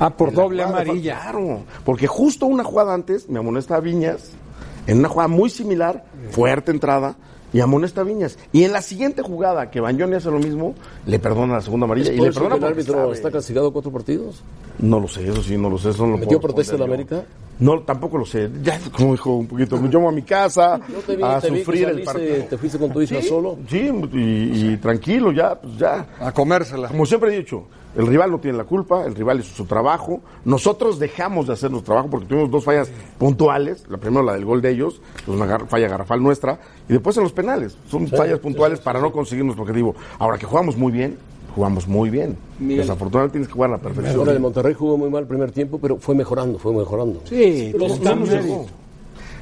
[0.00, 1.20] Ah, por la doble amarilla.
[1.20, 4.30] Claro, porque justo una jugada antes me amonesta a Viñas,
[4.86, 7.16] en una jugada muy similar, fuerte entrada,
[7.52, 8.38] y amonesta a Viñas.
[8.52, 10.74] Y en la siguiente jugada, que Bañoni hace lo mismo,
[11.06, 12.10] le perdona la segunda amarilla.
[12.10, 13.12] ¿Es Y le perdona que el árbitro sabe.
[13.14, 14.42] está castigado cuatro partidos?
[14.78, 15.90] No lo sé, eso sí, no lo sé.
[15.90, 16.82] Eso no lo ¿Metió protesta en.
[16.82, 17.24] América?
[17.58, 18.50] No, tampoco lo sé.
[18.62, 21.48] Ya, como dijo un poquito, me llamo a mi casa Yo te vi, a te
[21.50, 22.44] vi que sufrir el partido.
[22.50, 23.56] te fuiste con tu hija solo.
[23.68, 26.06] Sí, y, y tranquilo, ya, pues ya.
[26.20, 26.88] A comérsela.
[26.88, 27.64] Como siempre he dicho,
[27.96, 30.20] el rival no tiene la culpa, el rival hizo su trabajo.
[30.44, 33.84] Nosotros dejamos de hacer nuestro trabajo porque tuvimos dos fallas puntuales.
[33.88, 36.58] La primera, la del gol de ellos, pues una gar- falla garrafal nuestra.
[36.88, 37.76] Y después en los penales.
[37.90, 39.94] Son fallas puntuales para no conseguir nuestro objetivo.
[40.18, 41.16] Ahora que jugamos muy bien,
[41.56, 42.36] jugamos muy bien.
[42.58, 44.18] Desafortunadamente tienes que jugar a la perfección.
[44.18, 47.22] Ahora el Monterrey jugó muy mal el primer tiempo, pero fue mejorando, fue mejorando.
[47.24, 48.68] Sí, Los cambios,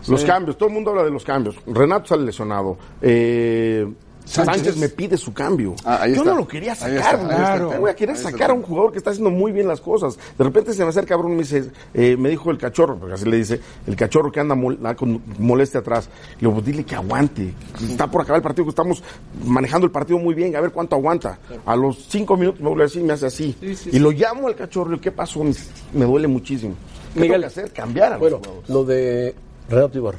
[0.07, 1.57] los cambios, todo el mundo habla de los cambios.
[1.67, 2.77] Renato sale lesionado.
[3.03, 3.85] Eh,
[4.25, 4.55] Sánchez.
[4.57, 4.77] Sánchez.
[4.79, 5.75] me pide su cambio.
[5.85, 6.25] Ah, Yo está.
[6.31, 6.97] no lo quería sacar.
[6.97, 7.31] está, ahí güey.
[7.33, 7.81] está el ¿Cómo tema.
[7.81, 10.19] voy a querer sacar a un jugador que está haciendo muy bien las cosas.
[10.39, 13.15] De repente se me acerca Bruno y me dice, eh, me dijo el cachorro, porque
[13.15, 16.09] así le dice, el cachorro que anda mol- con molestia atrás.
[16.37, 17.53] Le digo, pues dile que aguante.
[17.89, 19.03] Está por acabar el partido, que estamos
[19.45, 21.39] manejando el partido muy bien, a ver cuánto aguanta.
[21.67, 23.57] A los cinco minutos me vuelve a decir, me hace así.
[23.93, 25.45] Y lo llamo al cachorro, y ¿qué pasó?
[25.45, 25.53] Me,
[25.93, 26.75] me duele muchísimo.
[27.13, 27.41] ¿Qué Miguel.
[27.41, 27.73] tengo que hacer?
[27.73, 28.69] Cambiar a los Bueno, jugadores.
[28.71, 29.35] lo de
[29.69, 30.19] Renato Ibarra.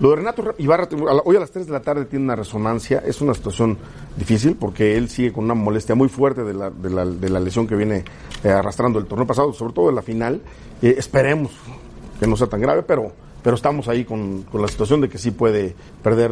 [0.00, 0.88] Lo de Renato Ibarra,
[1.24, 3.02] hoy a las 3 de la tarde tiene una resonancia.
[3.04, 3.76] Es una situación
[4.16, 7.38] difícil porque él sigue con una molestia muy fuerte de la, de la, de la
[7.38, 8.04] lesión que viene
[8.42, 10.40] eh, arrastrando el torneo pasado, sobre todo en la final.
[10.80, 11.52] Eh, esperemos
[12.18, 15.18] que no sea tan grave, pero, pero estamos ahí con, con la situación de que
[15.18, 16.30] sí puede perder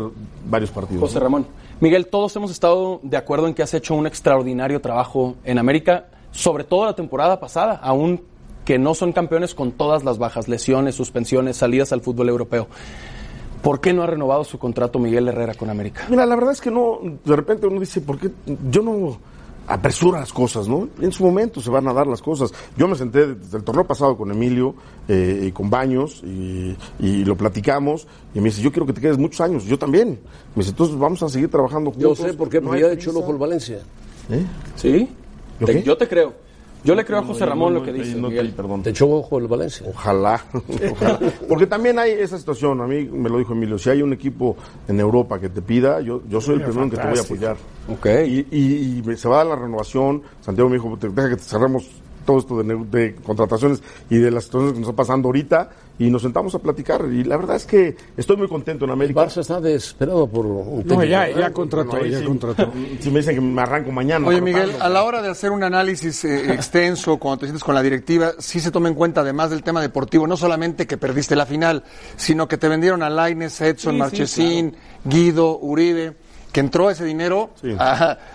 [0.48, 1.02] varios partidos.
[1.02, 1.46] José Ramón.
[1.80, 6.06] Miguel, todos hemos estado de acuerdo en que has hecho un extraordinario trabajo en América,
[6.30, 8.22] sobre todo la temporada pasada, aún
[8.64, 12.68] que no son campeones con todas las bajas, lesiones, suspensiones, salidas al fútbol europeo.
[13.62, 16.06] ¿Por qué no ha renovado su contrato Miguel Herrera con América?
[16.08, 18.30] Mira, la verdad es que no, de repente uno dice, ¿por qué
[18.70, 19.18] yo no
[19.66, 20.88] apresura las cosas, no?
[21.00, 22.52] En su momento se van a dar las cosas.
[22.76, 24.74] Yo me senté desde el torneo pasado con Emilio
[25.08, 29.00] eh, y con Baños y, y lo platicamos y me dice, yo quiero que te
[29.02, 30.20] quedes muchos años, yo también.
[30.54, 32.26] Me dice, entonces vamos a seguir trabajando Yo juntos.
[32.26, 33.18] sé por qué, No porque hay ya ha hecho el prisa".
[33.24, 33.78] ojo el Valencia.
[34.30, 34.46] ¿Eh?
[34.76, 35.08] ¿Sí?
[35.60, 36.32] ¿Yo Te- yo te creo.
[36.88, 38.14] Yo le creo a José No, Ramón no, lo que dice.
[38.14, 38.50] Miguel.
[38.52, 38.82] perdón.
[38.82, 39.86] Te echó ojo el Valencia.
[39.90, 40.42] Ojalá,
[40.90, 41.18] ojalá.
[41.46, 44.56] Porque también hay esa situación, a mí me lo dijo Emilio, si hay un equipo
[44.88, 47.20] en Europa que te pida, yo, yo soy el primero en que te voy a
[47.20, 47.56] apoyar.
[47.92, 48.06] Ok.
[48.26, 51.28] Y, y- y me- se va a dar la renovación, Santiago me dijo, "Te- deja
[51.28, 51.86] que te cerremos
[52.28, 55.70] todo esto de, ne- de contrataciones y de las situaciones que nos está pasando ahorita
[55.98, 57.06] y nos sentamos a platicar.
[57.10, 59.24] Y la verdad es que estoy muy contento en El América.
[59.24, 60.94] Barça está desesperado por un técnico.
[60.96, 62.70] No, ya, ya contrató, Bueno, ya sí, contrató.
[63.00, 64.28] Si me dicen que me arranco mañana.
[64.28, 64.42] Oye.
[64.42, 67.82] Miguel, a la hora de hacer un análisis eh, extenso, cuando te sientes con la
[67.82, 71.46] directiva, sí se toma en cuenta, además del tema deportivo, no solamente que perdiste la
[71.46, 71.82] final,
[72.16, 76.14] sino que te vendieron a Laines, Edson, Sí, sí, Marchesín, Guido, Uribe,
[76.52, 77.74] que entró ese dinero, Sí.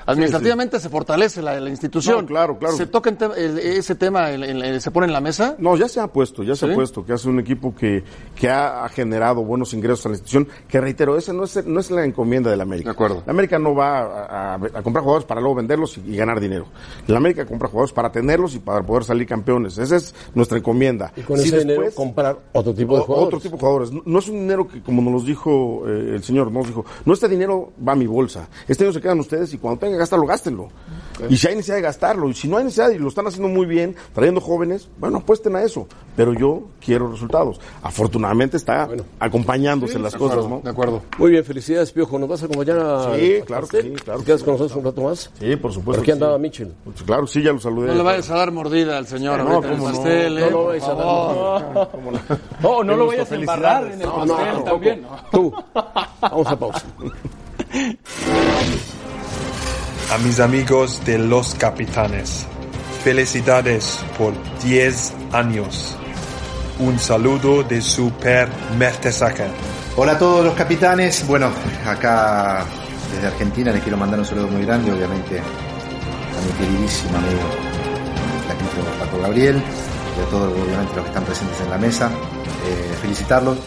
[0.05, 2.21] administrativamente se fortalece la, la institución.
[2.21, 2.75] No, claro, claro.
[2.75, 5.55] ¿Se toca en te- el- ese tema, el- el- se pone en la mesa?
[5.59, 8.03] No, ya se ha puesto, ya se ha puesto, que hace un equipo que,
[8.35, 11.79] que ha, ha generado buenos ingresos a la institución, que reitero, esa no es, no
[11.79, 12.89] es la encomienda de la América.
[12.89, 13.23] De acuerdo.
[13.25, 16.39] La América no va a, a- a comprar jugadores para luego venderlos y, y ganar
[16.39, 16.65] dinero.
[17.07, 19.77] La América compra jugadores para tenerlos y para poder salir campeones.
[19.77, 21.11] Esa es nuestra encomienda.
[21.15, 23.27] Y con Si ese dinero después- comprar otro tipo de o- jugadores.
[23.27, 23.91] Otro tipo de jugadores.
[23.91, 26.85] No, no es un dinero que, como nos lo dijo eh, el señor, nos dijo,
[27.05, 28.47] no este dinero va a mi bolsa.
[28.67, 30.69] Este dinero se quedan ustedes y cuando tengan que gastarlo, gástenlo.
[31.29, 33.47] Y si hay necesidad de gastarlo, y si no hay necesidad y lo están haciendo
[33.47, 35.87] muy bien, trayendo jóvenes, bueno, apuesten a eso.
[36.15, 37.59] Pero yo quiero resultados.
[37.81, 38.89] Afortunadamente está
[39.19, 40.61] acompañándose las De cosas, acuerdo, ¿no?
[40.61, 41.01] de acuerdo.
[41.17, 42.17] Muy bien, felicidades, Piojo.
[42.19, 43.83] ¿Nos vas a acompañar a Sí, al claro que pastel?
[43.97, 45.31] sí, claro ¿Te que quedas sí, con nosotros un rato más?
[45.39, 45.83] Sí, por supuesto.
[45.83, 46.41] ¿Por aquí andaba sí.
[46.41, 46.73] Mitchell?
[46.83, 47.87] Pues claro, sí, ya lo saludé.
[47.87, 49.95] No le vayas a dar mordida al señor No, ahorita en el cómo no.
[49.95, 50.41] pastel, ¿eh?
[50.41, 52.19] No lo vayas a dar favor.
[52.63, 53.99] Oh, no Qué lo vayas a embarrar en el.
[54.07, 55.07] No, pastel no, también.
[55.31, 55.53] Tú.
[56.21, 56.83] Vamos a pausa.
[57.73, 57.97] A
[60.19, 62.45] mis amigos de los capitanes,
[63.03, 65.97] felicidades por 10 años.
[66.77, 69.49] Un saludo de Super Mertesacker.
[69.97, 71.25] Hola a todos los capitanes.
[71.25, 71.49] Bueno,
[71.87, 72.63] acá
[73.11, 77.41] desde Argentina les quiero mandar un saludo muy grande, obviamente, a mi queridísimo amigo
[78.45, 82.11] Flaquito Paco Gabriel y a todos, obviamente, los que están presentes en la mesa.
[82.67, 83.57] Eh, felicitarlos.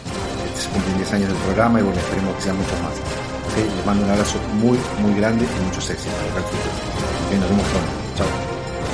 [0.47, 3.26] Este se cumplen 10 años del programa y bueno, esperemos que sean muchos más.
[3.57, 6.15] Les mando un abrazo muy, muy grande y muchos éxitos.
[6.15, 7.91] Ok, nos vemos pronto.
[8.17, 8.27] Chao.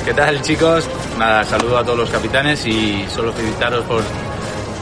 [0.04, 0.88] ¿Qué tal chicos?
[1.18, 4.02] Nada, saludo a todos los capitanes y solo felicitaros por,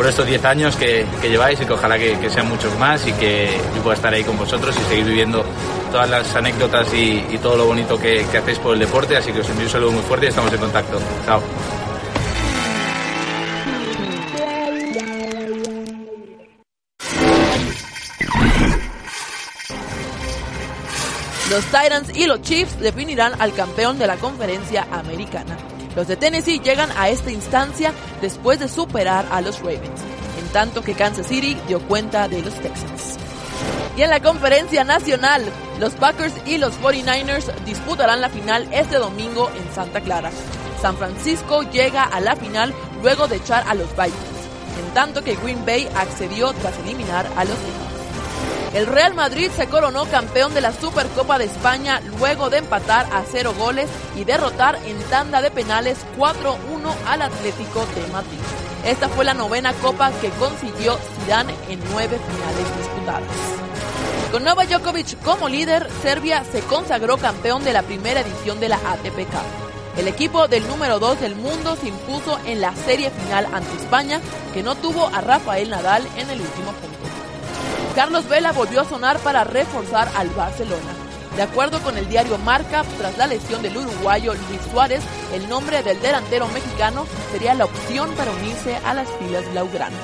[0.07, 3.83] estos 10 años que, lleváis y que ojalá que, sean muchos más y que yo
[3.83, 5.45] pueda estar ahí con vosotros y seguir viviendo
[5.93, 9.17] todas las anécdotas y, todo lo bonito que hacéis por el deporte.
[9.17, 10.99] Así que os envío un saludo muy fuerte y estamos en contacto.
[11.27, 11.43] Chao.
[21.51, 25.59] Los Titans y los Chiefs definirán al campeón de la conferencia americana.
[25.97, 30.01] Los de Tennessee llegan a esta instancia después de superar a los Ravens,
[30.39, 33.17] en tanto que Kansas City dio cuenta de los Texans.
[33.97, 35.45] Y en la conferencia nacional,
[35.81, 40.31] los Packers y los 49ers disputarán la final este domingo en Santa Clara.
[40.81, 44.15] San Francisco llega a la final luego de echar a los Vikings,
[44.79, 48.00] en tanto que Green Bay accedió tras eliminar a los Seahawks.
[48.73, 53.25] El Real Madrid se coronó campeón de la Supercopa de España luego de empatar a
[53.29, 56.57] cero goles y derrotar en tanda de penales 4-1
[57.09, 58.39] al Atlético de Madrid.
[58.85, 63.23] Esta fue la novena copa que consiguió Zidane en nueve finales disputadas.
[64.31, 68.77] Con Novak Djokovic como líder, Serbia se consagró campeón de la primera edición de la
[68.77, 69.99] ATP Cup.
[69.99, 74.21] El equipo del número 2 del mundo se impuso en la serie final ante España,
[74.55, 77.00] que no tuvo a Rafael Nadal en el último punto.
[77.95, 80.95] Carlos Vela volvió a sonar para reforzar al Barcelona.
[81.37, 85.03] De acuerdo con el diario Marca, tras la lesión del uruguayo Luis Suárez,
[85.35, 90.01] el nombre del delantero mexicano sería la opción para unirse a las filas blaugranas.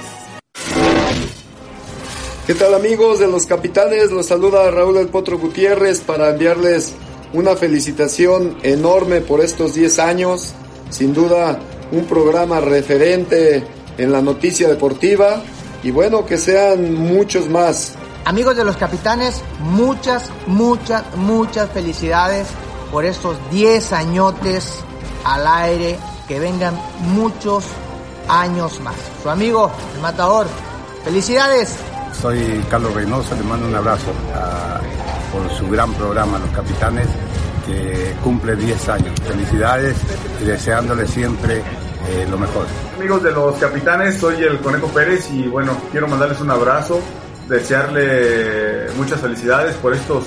[2.46, 4.10] ¿Qué tal amigos de los capitanes?
[4.10, 6.92] Los saluda Raúl El Potro Gutiérrez para enviarles
[7.32, 10.54] una felicitación enorme por estos 10 años.
[10.90, 11.58] Sin duda
[11.92, 13.64] un programa referente
[13.98, 15.42] en la noticia deportiva
[15.86, 17.94] y bueno, que sean muchos más.
[18.24, 22.48] Amigos de los capitanes, muchas, muchas, muchas felicidades
[22.90, 24.80] por estos 10 añotes
[25.22, 25.96] al aire,
[26.26, 26.74] que vengan
[27.14, 27.64] muchos
[28.28, 28.96] años más.
[29.22, 30.48] Su amigo, el matador,
[31.04, 31.76] felicidades.
[32.20, 34.80] Soy Carlos Reynoso, le mando un abrazo a-
[35.32, 37.06] por su gran programa, Los Capitanes,
[37.64, 39.12] que cumple 10 años.
[39.24, 39.96] Felicidades
[40.42, 41.58] y deseándole siempre
[42.08, 42.66] eh, lo mejor.
[42.96, 46.98] Amigos de los capitanes, soy el Conejo Pérez y bueno, quiero mandarles un abrazo,
[47.46, 50.24] desearle muchas felicidades por estos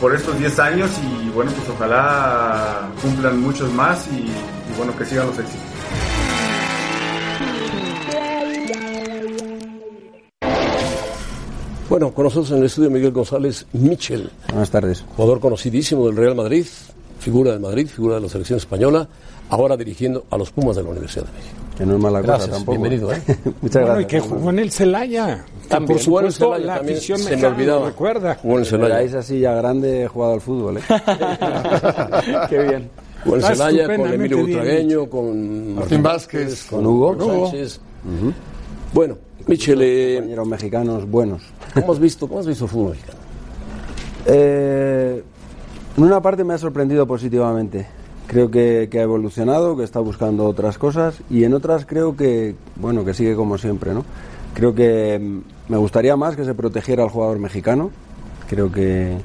[0.00, 5.04] por estos 10 años y bueno, pues ojalá cumplan muchos más y, y bueno, que
[5.04, 5.60] sigan los éxitos.
[11.88, 14.30] Bueno, con nosotros en el estudio Miguel González Michel.
[14.50, 15.04] Buenas tardes.
[15.16, 16.64] Jugador conocidísimo del Real Madrid,
[17.18, 19.08] figura del Madrid, figura de la selección española,
[19.50, 21.63] ahora dirigiendo a los Pumas de la Universidad de México.
[21.76, 22.78] Que no es mala Gracias, cosa tampoco.
[22.78, 23.20] bienvenido, ¿eh?
[23.60, 24.06] Muchas Bueno, y gracias.
[24.06, 25.44] que jugó en el Celaya.
[25.62, 27.86] que También por el supuesto, Celaya, la afición se me olvidaba.
[27.86, 28.34] recuerda.
[28.36, 28.94] Jugó en el Celaya.
[28.94, 30.80] Veráis así ya grande jugado al fútbol, ¿eh?
[32.48, 32.90] Qué bien.
[33.24, 37.48] Jugó en Está Celaya con Emilio Butragueño, con Martín Vázquez, con Hugo.
[37.50, 37.80] Sánchez.
[38.92, 39.16] Bueno,
[39.48, 41.42] Michel, eh, compañeros mexicanos buenos.
[41.74, 43.18] ¿cómo has visto, cómo has visto el fútbol mexicano?
[44.26, 45.22] Eh,
[45.96, 47.86] en una parte me ha sorprendido positivamente.
[48.34, 53.04] Creo que, ha evolucionado, que está buscando otras cosas y en otras creo que, bueno,
[53.04, 54.04] que sigue como siempre, ¿no?
[54.54, 57.92] Creo que mm, me gustaría más que se protegiera al jugador mexicano.
[58.48, 59.18] Creo que,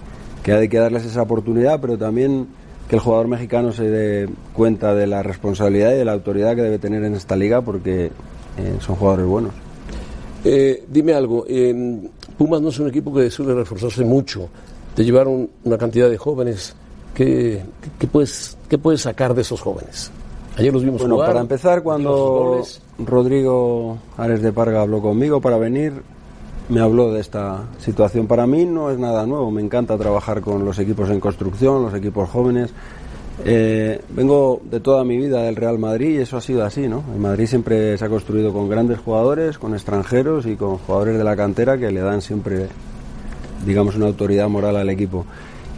[0.43, 2.49] que hay que darles esa oportunidad, pero también
[2.87, 6.61] que el jugador mexicano se dé cuenta de la responsabilidad y de la autoridad que
[6.61, 8.11] debe tener en esta liga porque
[8.59, 9.53] eh, son jugadores buenos.
[10.45, 11.99] Eh, dime algo, eh,
[12.37, 14.49] Pumas no es un equipo que suele reforzarse mucho.
[14.93, 16.75] Te llevaron una cantidad de jóvenes.
[17.13, 17.63] ¿Qué,
[17.99, 20.11] qué puedes, qué puedes sacar de esos jóvenes?
[20.57, 21.29] Ayer los vimos Bueno, jugar.
[21.29, 22.61] para empezar, cuando.
[22.99, 25.93] Rodrigo Ares de Parga habló conmigo para venir,
[26.67, 28.27] me habló de esta situación.
[28.27, 31.93] Para mí no es nada nuevo, me encanta trabajar con los equipos en construcción, los
[31.93, 32.71] equipos jóvenes.
[33.45, 37.03] Eh, vengo de toda mi vida del Real Madrid y eso ha sido así, ¿no?
[37.13, 41.23] El Madrid siempre se ha construido con grandes jugadores, con extranjeros y con jugadores de
[41.23, 42.67] la cantera que le dan siempre,
[43.65, 45.25] digamos, una autoridad moral al equipo.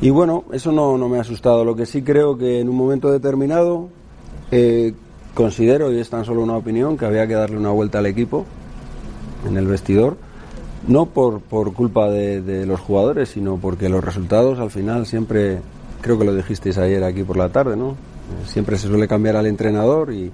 [0.01, 1.63] Y bueno, eso no, no me ha asustado.
[1.63, 3.89] Lo que sí creo que en un momento determinado
[4.49, 4.93] eh,
[5.35, 8.45] considero, y es tan solo una opinión, que había que darle una vuelta al equipo
[9.47, 10.17] en el vestidor.
[10.87, 15.59] No por, por culpa de, de los jugadores, sino porque los resultados al final siempre,
[16.01, 17.91] creo que lo dijisteis ayer aquí por la tarde, ¿no?
[17.91, 20.31] Eh, Siempre se suele cambiar al entrenador y,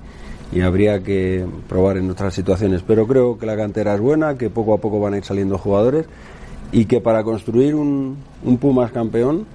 [0.53, 2.81] y habría que probar en otras situaciones.
[2.87, 5.57] Pero creo que la cantera es buena, que poco a poco van a ir saliendo
[5.57, 6.05] jugadores
[6.71, 9.45] y que para construir un, un Pumas campeón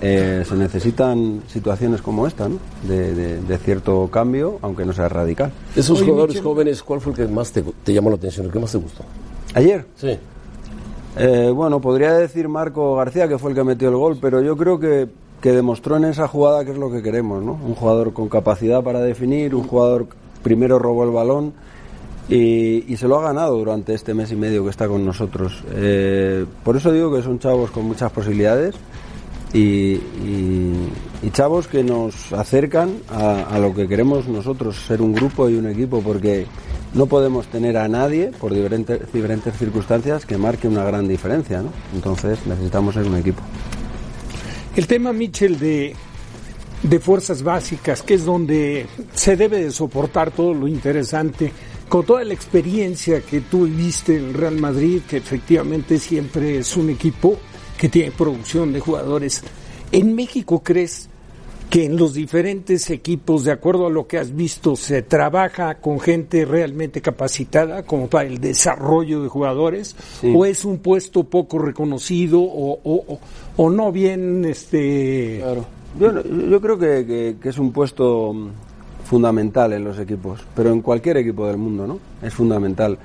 [0.00, 2.56] eh, se necesitan situaciones como esta, ¿no?
[2.86, 5.52] De, de- de cierto cambio, aunque no sea radical.
[5.74, 8.16] De esos Oye, jugadores Michel, jóvenes, ¿cuál fue el que más te, te llamó la
[8.16, 9.04] atención, el que más te gustó?
[9.54, 9.86] ¿Ayer?
[9.96, 10.18] Sí.
[11.18, 14.54] Eh, bueno, podría decir Marco García, que fue el que metió el gol, pero yo
[14.56, 15.08] creo que,
[15.40, 17.52] que demostró en esa jugada que es lo que queremos, ¿no?
[17.52, 21.54] Un jugador con capacidad para definir, un jugador que primero robó el balón
[22.28, 25.62] y, y se lo ha ganado durante este mes y medio que está con nosotros.
[25.72, 28.74] Eh, por eso digo que son chavos con muchas posibilidades
[29.52, 30.00] y,
[31.32, 36.00] chavos que nos acercan a, lo que queremos nosotros, ser un grupo y un equipo,
[36.00, 36.46] porque
[36.94, 41.70] no podemos tener a nadie, por diferentes, circunstancias, que marque una gran diferencia, ¿no?
[41.94, 43.42] Entonces necesitamos ser un equipo.
[44.76, 45.94] El tema, Michel, de,
[46.82, 51.52] de fuerzas básicas, que es donde se debe de soportar todo lo interesante,
[51.88, 56.90] con toda la experiencia que tú viviste en Real Madrid, que efectivamente siempre es un
[56.90, 57.36] equipo
[57.78, 59.42] que tiene producción de jugadores.
[59.92, 61.08] ¿En México crees
[61.70, 65.98] que en los diferentes equipos, de acuerdo a lo que has visto, se trabaja con
[66.00, 69.94] gente realmente capacitada como para el desarrollo de jugadores?
[70.20, 70.32] Sí.
[70.34, 73.18] ¿O es un puesto poco reconocido o, o-
[73.56, 75.42] o- no bien este
[75.98, 78.34] Yo, no- yo creo que, que- que es un puesto
[79.06, 81.98] fundamental en los equipos, pero en cualquier equipo del mundo, ¿no?
[82.22, 82.98] Es fundamental.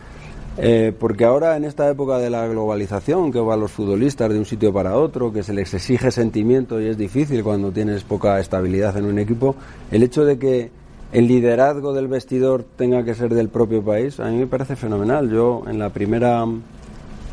[0.57, 4.45] Eh, porque ahora en esta época de la globalización, que van los futbolistas de un
[4.45, 8.97] sitio para otro, que se les exige sentimiento y es difícil cuando tienes poca estabilidad
[8.97, 9.55] en un equipo,
[9.91, 10.71] el hecho de que
[11.13, 15.29] el liderazgo del vestidor tenga que ser del propio país, a mí me parece fenomenal.
[15.29, 16.45] Yo en la primera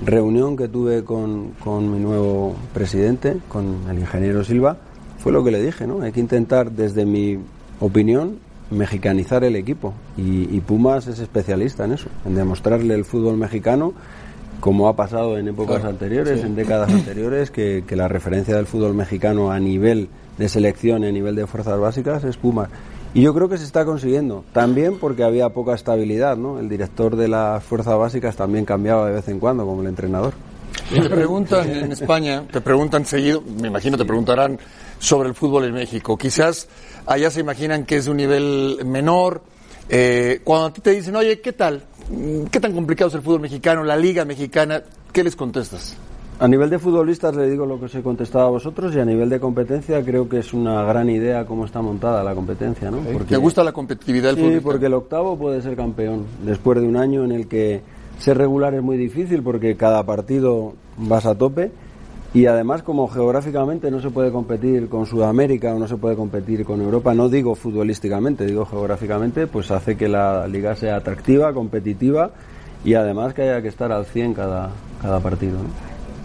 [0.04, 4.76] reunión que tuve con, con mi nuevo presidente, con el ingeniero Silva,
[5.18, 6.02] fue lo que le dije, ¿no?
[6.02, 7.38] Hay que intentar, desde mi
[7.80, 8.38] opinión,
[8.70, 9.94] mexicanizar el equipo.
[10.16, 13.92] Y, y Pumas es especialista en eso, en demostrarle el fútbol mexicano,
[14.60, 16.46] como ha pasado en épocas Claro, anteriores, sí.
[16.46, 21.08] en décadas anteriores, que, que la referencia del fútbol mexicano a nivel de selección y
[21.08, 22.68] a nivel de fuerzas básicas es Pumas.
[23.14, 26.58] Y yo creo que se está consiguiendo, también porque había poca estabilidad, ¿no?
[26.58, 30.34] El director de las fuerzas básicas también cambiaba de vez en cuando, como el entrenador.
[30.90, 34.58] Te preguntan en España, te preguntan seguido, me imagino te preguntarán
[34.98, 36.16] sobre el fútbol en México.
[36.16, 36.68] Quizás
[37.06, 39.42] allá se imaginan que es de un nivel menor.
[39.88, 41.82] Eh, cuando a ti te dicen, oye, ¿qué tal?
[42.50, 44.82] ¿Qué tan complicado es el fútbol mexicano, la liga mexicana?
[45.12, 45.96] ¿Qué les contestas?
[46.40, 49.04] A nivel de futbolistas le digo lo que os he contestado a vosotros y a
[49.04, 52.98] nivel de competencia creo que es una gran idea cómo está montada la competencia, ¿no?
[53.28, 54.52] ¿Te gusta la competitividad del sí, fútbol?
[54.52, 54.72] mexicano?
[54.72, 57.82] porque el octavo puede ser campeón después de un año en el que
[58.20, 61.72] ser regular es muy difícil porque cada partido vas a tope
[62.34, 66.64] y además como geográficamente no se puede competir con Sudamérica o no se puede competir
[66.64, 72.30] con Europa, no digo futbolísticamente, digo geográficamente, pues hace que la liga sea atractiva, competitiva
[72.84, 74.70] y además que haya que estar al 100 cada,
[75.00, 75.54] cada partido.
[75.54, 75.68] ¿no?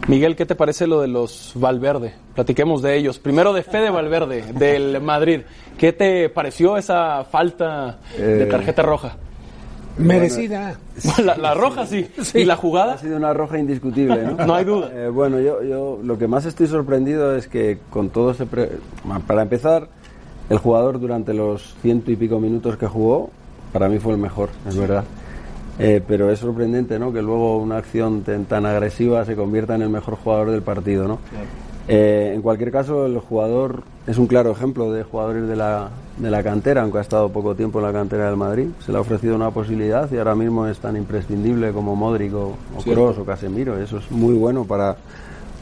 [0.08, 2.14] Miguel, ¿qué te parece lo de los Valverde?
[2.36, 3.20] Platiquemos de ellos.
[3.20, 5.42] Primero de Fede Valverde, del Madrid.
[5.78, 9.16] ¿Qué te pareció esa falta de Eh, tarjeta roja?
[9.98, 10.80] Merecida.
[11.24, 12.08] La, la roja sí.
[12.34, 12.94] ¿Y la jugada?
[12.94, 14.46] Ha sido una roja indiscutible, ¿no?
[14.46, 14.90] No hay duda.
[14.94, 18.46] Eh, bueno, yo, yo lo que más estoy sorprendido es que con todo ese...
[18.46, 18.72] pre-
[19.28, 19.88] Para empezar,
[20.50, 23.30] el jugador durante los ciento y pico minutos que jugó,
[23.72, 25.04] para mí fue el mejor, es verdad.
[25.80, 27.12] Eh, pero es sorprendente, ¿no?
[27.12, 31.08] Que luego una acción tan, tan agresiva se convierta en el mejor jugador del partido,
[31.08, 31.20] ¿no?
[31.88, 36.32] Eh, en cualquier caso, el jugador es un claro ejemplo de jugadores de la, de
[36.32, 38.68] la cantera, aunque ha estado poco tiempo en la cantera del Madrid.
[38.80, 42.54] Se le ha ofrecido una posibilidad y ahora mismo es tan imprescindible como Modric o,
[42.78, 42.84] o.
[42.84, 43.78] Kroos o Casemiro.
[43.78, 44.96] Eso es muy bueno para,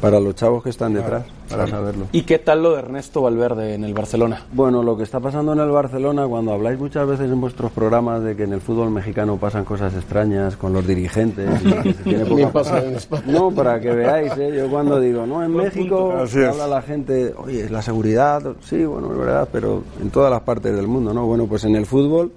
[0.02, 2.06] para los chavos que están detrás, para saberlo.
[2.12, 4.41] ¿Y qué tal lo de Ernesto Valverde en el Barcelona?
[4.52, 8.24] Bueno, lo que está pasando en el Barcelona, cuando habláis muchas veces en vuestros programas
[8.24, 12.04] de que en el fútbol mexicano pasan cosas extrañas con los dirigentes, y que se
[12.04, 13.24] tiene poca- pasa en España.
[13.28, 14.52] No, para que veáis, ¿eh?
[14.58, 19.18] yo cuando digo, no, en México habla la gente, oye, la seguridad, sí, bueno, es
[19.20, 21.26] verdad, pero en todas las partes del mundo, ¿no?
[21.28, 22.32] Bueno, pues en el fútbol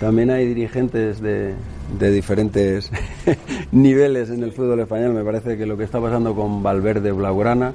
[0.00, 1.54] también hay dirigentes de,
[1.98, 2.90] de diferentes
[3.72, 5.12] niveles en el fútbol español.
[5.14, 7.72] Me parece que lo que está pasando con Valverde Blaugrana,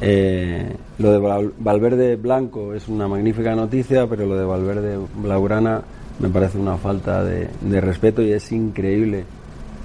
[0.00, 5.82] eh, lo de Val- Valverde Blanco es una magnífica noticia, pero lo de Valverde Blaugrana
[6.20, 9.24] me parece una falta de, de respeto y es increíble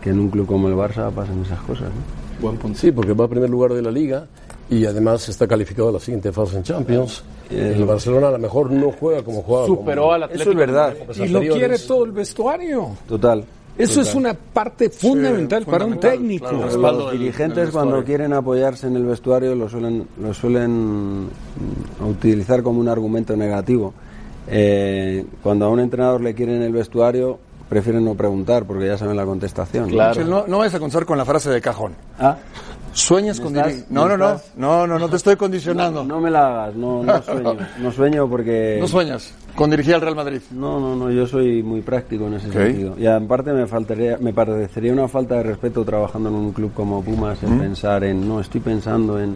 [0.01, 1.87] que en un club como el Barça pasen esas cosas.
[1.89, 2.41] ¿no?
[2.41, 2.77] Buen punto.
[2.77, 4.27] Sí, porque va a primer lugar de la liga
[4.69, 7.23] y además está calificado a la siguiente fase en Champions.
[7.49, 9.67] El Barcelona a lo mejor no juega como jugaba.
[9.67, 10.49] Superó como- al Atlético.
[10.49, 10.93] Eso es verdad.
[11.15, 12.89] Y lo quiere todo el vestuario.
[13.07, 13.43] Total.
[13.77, 16.49] Eso es una parte fundamental para un técnico.
[16.51, 21.29] los dirigentes cuando quieren apoyarse en el vestuario lo suelen lo suelen mm,
[22.09, 23.93] utilizar como un argumento negativo.
[24.47, 29.17] Eh, cuando a un entrenador le quieren el vestuario prefieren no preguntar porque ya saben
[29.17, 29.89] la contestación.
[29.95, 30.07] ¿no?
[30.09, 31.93] Michel, No, no vayas a comenzar con la frase de cajón.
[32.19, 32.37] Ah.
[32.95, 33.85] ¿Sueñas ¿Me con dirigir?
[33.89, 36.03] No, no, no, no, no, no te estoy condicionando.
[36.03, 37.57] No me la hagas, no, no sueño.
[37.79, 38.77] No sueño porque...
[38.79, 40.41] No sueñas con dirigir al Real Madrid.
[40.51, 42.95] No, no, no, yo soy muy práctico en ese sentido.
[42.97, 47.03] Y aparte me faltaría, me parecería una falta de respeto trabajando en un club como
[47.03, 49.35] Pumas en pensar en, no, estoy pensando en,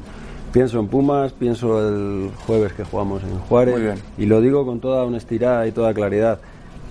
[0.52, 3.76] pienso en Pumas, pienso el jueves que jugamos en Juárez.
[3.76, 3.96] Muy bien.
[4.18, 6.40] Y lo digo con toda honestidad y toda claridad.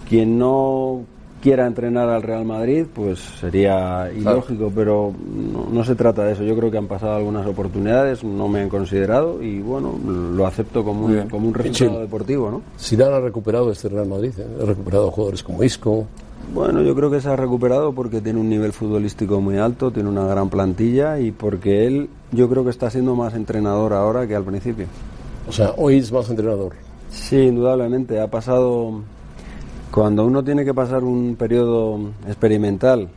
[0.09, 1.05] Quien no
[1.43, 5.13] quiera entrenar al Real Madrid, pues sería ilógico, pero
[5.53, 6.45] no, no se trata de eso.
[6.45, 10.85] Yo creo que han pasado algunas oportunidades, no me han considerado y bueno, lo acepto
[10.85, 12.63] como un, como un resultado deportivo, ¿no?
[12.79, 14.47] Zidane ha recuperado este Real Madrid, ¿eh?
[14.63, 16.07] ha recuperado jugadores como Isco.
[16.55, 20.09] Bueno, yo creo que se ha recuperado porque tiene un nivel futbolístico muy alto, tiene
[20.09, 24.35] una gran plantilla y porque él, yo creo que está siendo más entrenador ahora que
[24.35, 24.87] al principio.
[25.47, 26.73] O sea, hoy es más entrenador.
[27.11, 28.21] Sí, indudablemente.
[28.21, 29.01] Ha pasado.
[29.91, 33.09] Cuando uno tiene que pasar un periodo experimental,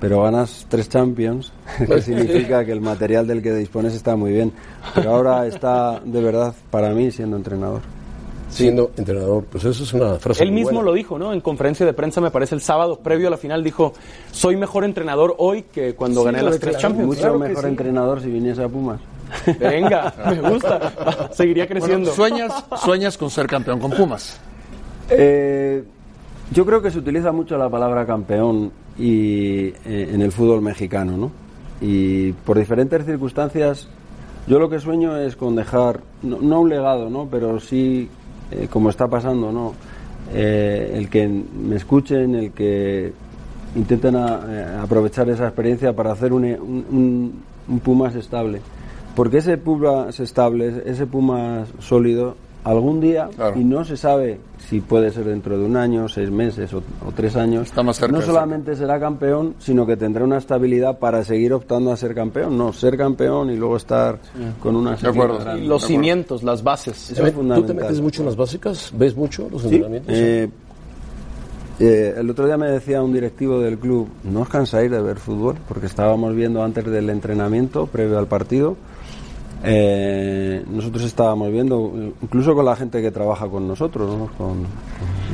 [0.00, 1.52] pero ganas tres Champions,
[1.86, 4.52] que significa que el material del que dispones está muy bien.
[4.94, 7.82] Pero ahora está, de verdad, para mí, siendo entrenador.
[8.50, 10.42] Siendo entrenador, pues eso es una frase.
[10.42, 10.90] Él muy mismo buena.
[10.90, 11.32] lo dijo, ¿no?
[11.32, 13.94] En conferencia de prensa, me parece, el sábado previo a la final, dijo,
[14.30, 16.76] soy mejor entrenador hoy que cuando Sí, gané las tres.
[16.76, 17.06] Champions.
[17.06, 17.68] Mucho Claro mejor sí.
[17.70, 19.00] entrenador si viniese a Pumas.
[19.58, 21.30] Venga, me gusta.
[21.32, 22.12] Seguiría creciendo.
[22.14, 24.38] Bueno, ¿sueñas, sueñas con ser campeón con Pumas.
[25.08, 25.82] Eh,
[26.52, 31.16] yo creo que se utiliza mucho la palabra campeón y eh, en el fútbol mexicano,
[31.16, 31.30] ¿no?
[31.80, 33.88] Y por diferentes circunstancias,
[34.46, 37.26] yo lo que sueño es con dejar, no, un legado, ¿no?
[37.30, 38.08] Pero sí,
[38.50, 39.72] eh, como está pasando, ¿no?
[40.32, 43.12] Eh, el que me escuchen, el que
[43.74, 47.32] intenten a- aprovechar esa experiencia para hacer un, un, un-
[47.68, 48.60] un Pumas estable.
[49.16, 54.38] Porque ese Pumas estable, ese Pumas sólido, algún día y no se sabe
[54.68, 57.72] si puede ser dentro de un año, seis meses o, o tres años.
[57.96, 61.96] cerca no de solamente será campeón, sino que tendrá una estabilidad para seguir optando a
[61.96, 62.56] ser campeón.
[62.56, 64.18] No, ser campeón y luego estar
[64.60, 65.38] con una acuerdo.
[65.40, 65.64] grande.
[65.64, 67.10] Y los cimientos, las bases.
[67.10, 67.76] Eso es ¿Tú te fundamental.
[67.76, 68.92] metes mucho en las básicas?
[68.96, 70.14] ¿Ves mucho los Sí, entrenamientos?
[70.16, 70.48] eh,
[71.80, 75.16] eh, el otro día me decía un directivo del club, no os cansáis de ver
[75.18, 78.76] fútbol, porque estábamos viendo antes del entrenamiento, previo al partido,
[79.64, 84.26] eh, nosotros estábamos viendo, incluso con la gente que trabaja con nosotros, ¿no?
[84.36, 84.66] con,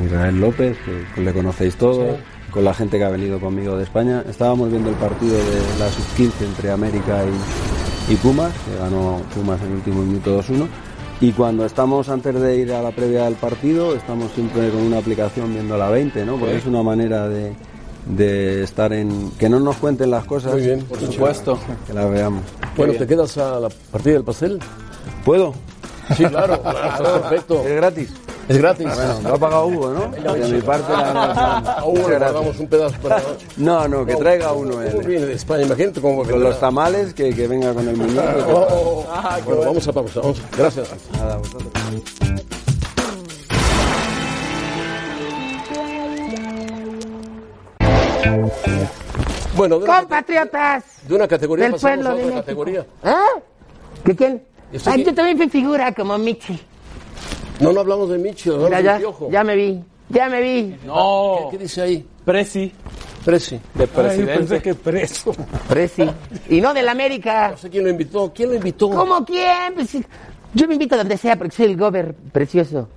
[0.05, 0.77] Israel López,
[1.15, 2.17] que, le conocéis todos,
[2.51, 5.89] con la gente que ha venido conmigo de España, estábamos viendo el partido de la
[5.89, 10.67] sub-15 entre América y, y Pumas, que ganó Pumas en el último minuto 2-1.
[11.21, 14.99] Y cuando estamos antes de ir a la previa del partido, estamos siempre con una
[14.99, 16.37] aplicación viendo la 20, ¿no?
[16.37, 16.59] Porque Sí.
[16.59, 17.55] es una manera de,
[18.07, 19.31] de estar en...
[19.39, 20.53] que no nos cuenten las cosas.
[20.53, 21.59] Muy bien, por supuesto.
[21.87, 22.43] Que las veamos.
[22.77, 24.59] Bueno, ¿te quedas a la partida del pastel?
[25.25, 25.55] ¿Puedo?
[26.17, 26.61] Sí, claro,
[27.21, 27.63] perfecto.
[27.67, 28.11] ¿Es gratis?
[28.49, 28.87] Es gratis.
[28.95, 30.33] Bueno, lo ha pagado Hugo, ¿no?
[30.33, 33.23] De mi parte, la A Hugo le pagamos un pedazo para...
[33.59, 35.07] No, no, que traiga uno él.
[35.07, 36.25] Viene de España, imagínate cómo...
[36.25, 38.23] Con los tamales, que, que venga con el muñeco.
[38.49, 39.45] Oh, oh, oh.
[39.45, 40.21] Bueno, vamos a pausa.
[40.21, 40.41] Vamos.
[40.57, 40.89] Gracias.
[41.13, 41.73] Nada, vosotros.
[49.57, 52.43] Bueno, de una, Compatriotas de una categoría del pasamos pueblo a de otra México.
[52.47, 52.87] categoría.
[53.03, 53.27] ¿Ah?
[54.05, 54.43] ¿De quién?
[54.87, 56.59] Ah, yo también fui figura como Michi.
[57.61, 59.31] No, no hablamos de Michi, hablamos Mira, de ya, Piojo.
[59.31, 60.77] ya me vi, ya me vi.
[60.85, 61.39] No.
[61.51, 62.07] ¿Qué, qué dice ahí?
[62.25, 62.73] Presi.
[63.25, 63.61] Presi.
[63.75, 64.35] De Ay, presidente.
[64.39, 65.33] pensé que preso.
[65.69, 66.09] Presi.
[66.49, 67.51] Y no del América.
[67.51, 68.33] No sé quién lo invitó.
[68.33, 68.91] ¿Quién lo invitó?
[68.91, 69.75] ¿Cómo quién?
[69.75, 69.97] Pues,
[70.55, 72.89] yo me invito a donde sea porque soy el gober precioso.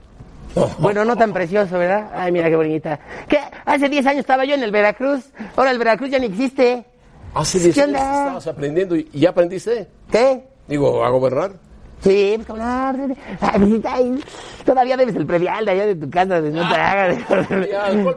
[0.80, 2.10] Bueno, no tan precioso, ¿verdad?
[2.14, 3.00] Ay, mira qué bonita.
[3.28, 3.40] ¿Qué?
[3.66, 5.26] Hace 10 años estaba yo en el Veracruz.
[5.56, 6.86] Ahora el Veracruz ya ni existe.
[7.34, 9.88] Hace 10 ¿Qué años estabas aprendiendo y, ya aprendiste.
[10.12, 10.44] ¿Qué?
[10.68, 11.54] Digo, a gobernar.
[12.02, 12.66] Sí, pues como no.
[13.42, 14.26] Ay, pues,
[14.66, 17.18] todavía debes el predial de allá de tu casa, no te hagas.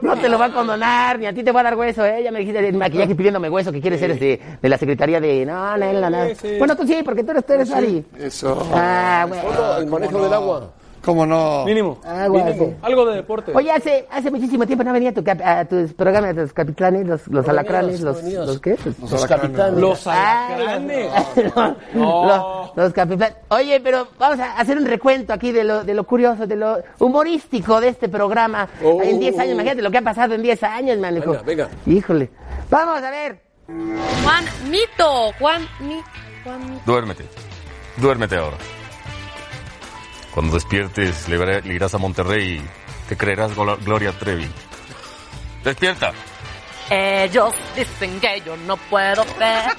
[0.01, 2.23] No te lo va a condonar, ni a ti te va a dar hueso, ¿eh?
[2.23, 5.45] Ya me dijiste de maquillaje pidiéndome hueso que quieres ser este, de la Secretaría de...
[5.45, 6.17] No, no, no, no.
[6.57, 8.03] Bueno, tú sí, porque tú eres, tú eres Ari.
[8.17, 8.67] Eso.
[8.73, 9.77] Ah, bueno.
[9.77, 10.71] El manejo del agua.
[11.05, 11.63] ¿Cómo no?
[11.65, 11.99] Mínimo.
[12.03, 12.73] Agua, Mínimo.
[12.81, 13.51] Algo de deporte.
[13.53, 16.51] Oye, hace, hace muchísimo tiempo no venía a, tu cap- a tus programas de los
[16.53, 18.75] capitanes, los, los No alacranes, no los, los qué?
[19.11, 19.79] Los capitanes.
[19.79, 21.11] Los Ah, alacranes.
[21.93, 23.35] los, los- los capitanes.
[23.49, 26.79] Oye, pero vamos a hacer un recuento aquí de lo, de lo curioso, de lo
[26.99, 28.67] humorístico de este programa.
[28.83, 29.01] Oh.
[29.01, 31.15] En 10 años, imagínate lo que ha pasado en 10 años, man.
[31.17, 31.31] hijo.
[31.31, 31.69] Venga, venga.
[31.85, 32.29] Híjole.
[32.69, 33.39] Vamos a ver.
[33.67, 35.99] Juan Mito, Juan Mi,
[36.43, 36.81] Juan Mito.
[36.85, 37.25] Duérmete.
[37.97, 38.57] Duérmete ahora.
[40.35, 44.47] Cuando despiertes, le, irás a Monterrey y te creerás Glo- Gloria Trevi.
[45.63, 46.11] ¡Despierta!
[46.89, 49.75] Ellos dicen que yo no puedo ser,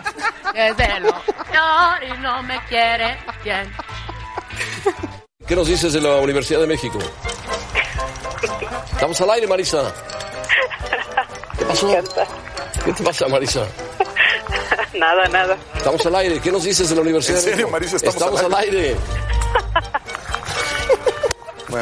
[0.53, 3.73] que es de lo peor y no me quiere bien.
[5.47, 6.99] ¿Qué nos dices de la Universidad de México?
[8.93, 9.95] Estamos al aire, Marisa.
[11.59, 11.95] ¿Qué pasó?
[12.85, 13.65] ¿Qué te pasa, Marisa?
[14.95, 15.57] Nada, nada.
[15.77, 16.41] Estamos al aire.
[16.41, 17.71] ¿Qué nos dices de la Universidad ¿En de serio, México?
[17.93, 17.97] Marisa?
[18.09, 18.97] Estamos al al aire.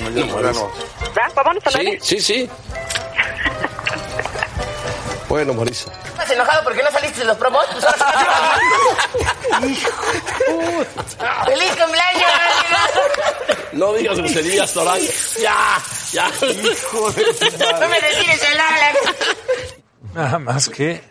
[0.03, 0.25] Bueno, ya.
[0.53, 1.29] ¿Va?
[1.37, 1.99] Vámonos al Sí, aire.
[2.03, 2.51] sí, sí.
[5.29, 5.91] Bueno, Marisa.
[6.07, 7.65] ¿Estás enojado porque no saliste de los promos?
[9.55, 9.79] Pues.
[11.47, 12.31] ¡Feliz cumpleaños!
[13.73, 14.99] No digas groserías, Torán.
[15.41, 15.79] Ya,
[16.13, 16.29] ya.
[16.47, 17.25] Hijo de
[17.81, 18.93] No me retires el ala.
[20.13, 21.03] Nada más que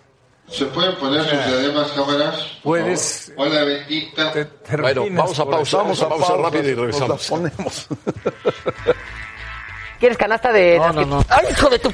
[0.53, 2.35] ¿Se pueden poner sus diademas cámaras?
[2.63, 3.33] Puedes-?
[3.37, 4.31] Hola, bendita.
[4.79, 7.27] Bueno, vamos a pausa, vamos a pausa rápido y regresamos.
[7.27, 7.87] ponemos.
[9.99, 10.77] ¿Quieres canasta de.?
[10.79, 11.25] No, no, no.
[11.29, 11.89] ¡Ay, hijo de tu.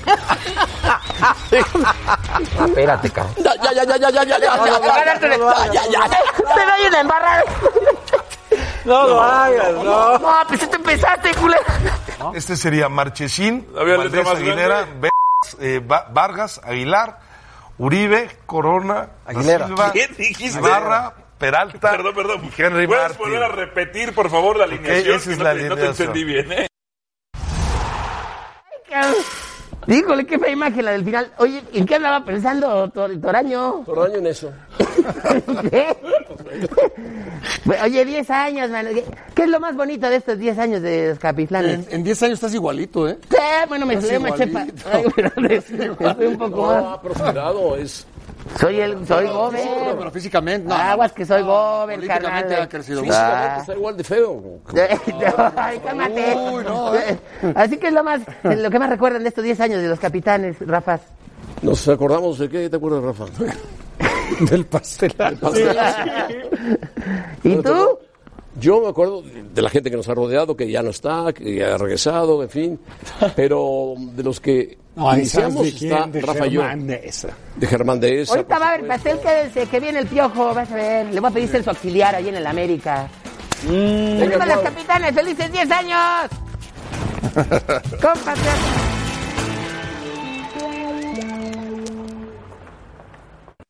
[2.65, 3.35] Espérate, cabrón.
[3.37, 6.09] Ya, ya, ya, ya, ya, ya, ya, ya, No, no, ya, no, ya, ya, ya.
[6.09, 7.43] Te doy una embarrada.
[8.85, 10.17] No lo hagas, no.
[10.19, 11.61] No, pues tú empezaste, culero.
[12.33, 14.87] Este sería Marchesín, Valdés Aguilera,
[15.59, 17.19] eh, Va- Vargas, Aguilar,
[17.79, 19.65] Uribe, Corona, Aguilera.
[19.67, 20.59] Silva, ¿Qué dijiste?
[20.59, 22.41] Ibarra, Peralta Perdón, perdón.
[22.45, 23.17] y Henry ¿Puedes Martin.
[23.19, 25.15] volver a repetir, por favor, la alineación?
[25.15, 26.07] esa es Que la no, te, no te alineación.
[26.09, 26.67] entendí bien, ¿eh?
[29.87, 31.31] Híjole, qué fea imagen la del final.
[31.37, 33.81] Oye, ¿en qué andaba pensando Tor- Toraño?
[33.85, 34.51] Toraño en eso.
[35.71, 35.97] ¿Qué?
[37.83, 38.89] Oye, 10 años, mano.
[39.33, 41.87] ¿Qué, es lo más bonito de estos 10 años de los capitlanes?
[41.87, 43.17] En, en 10 años estás igualito, ¿eh?
[43.29, 44.65] Sí, bueno, me salí una chepa.
[44.91, 46.83] Ay, pero me- me fui un poco más.
[46.83, 48.05] No, pero cuidado, es...
[48.59, 49.65] Soy el, soy No, gober.
[49.65, 50.75] no, pero físicamente, no.
[50.75, 52.53] Aguas que soy gober, carnal.
[52.61, 53.01] ha crecido.
[53.03, 54.59] Físicamente está igual de feo.
[55.55, 56.35] Ay, cálmate.
[56.35, 57.17] Uy, no, ¿eh?
[57.55, 59.99] Así que es lo más, lo que más recuerdan de estos 10 años de los
[59.99, 61.01] capitanes, Rafas.
[61.61, 63.25] Nos acordamos de qué te acuerdas, Rafa.
[64.51, 65.51] Del pastelazo.
[67.43, 67.99] ¿Y tú?
[68.59, 71.55] Yo me acuerdo de la gente que nos ha rodeado, que ya no está, que
[71.55, 72.79] ya ha regresado, en fin.
[73.35, 75.93] Pero de los que No, ¿y iniciamos de quién?
[75.93, 76.61] está De Rafa y yo.
[76.61, 77.27] Germán Dehesa.
[77.55, 78.33] De Germán de esa.
[78.35, 81.05] Ahorita va a haber pastel, quédense, que viene el piojo, vas a ver.
[81.13, 83.07] Le voy a pedir ser su auxiliar ahí en el América.
[83.67, 85.13] ¡Venimos las capitanes!
[85.13, 86.29] ¡Felices 10 años!
[88.01, 88.39] ¡Cómpate!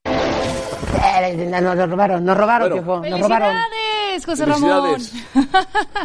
[0.05, 3.09] Eh, Nos, robaron, nos robaron, Bueno.
[3.17, 3.55] nos robaron.
[4.25, 4.99] ¡Felicidades, José Ramón!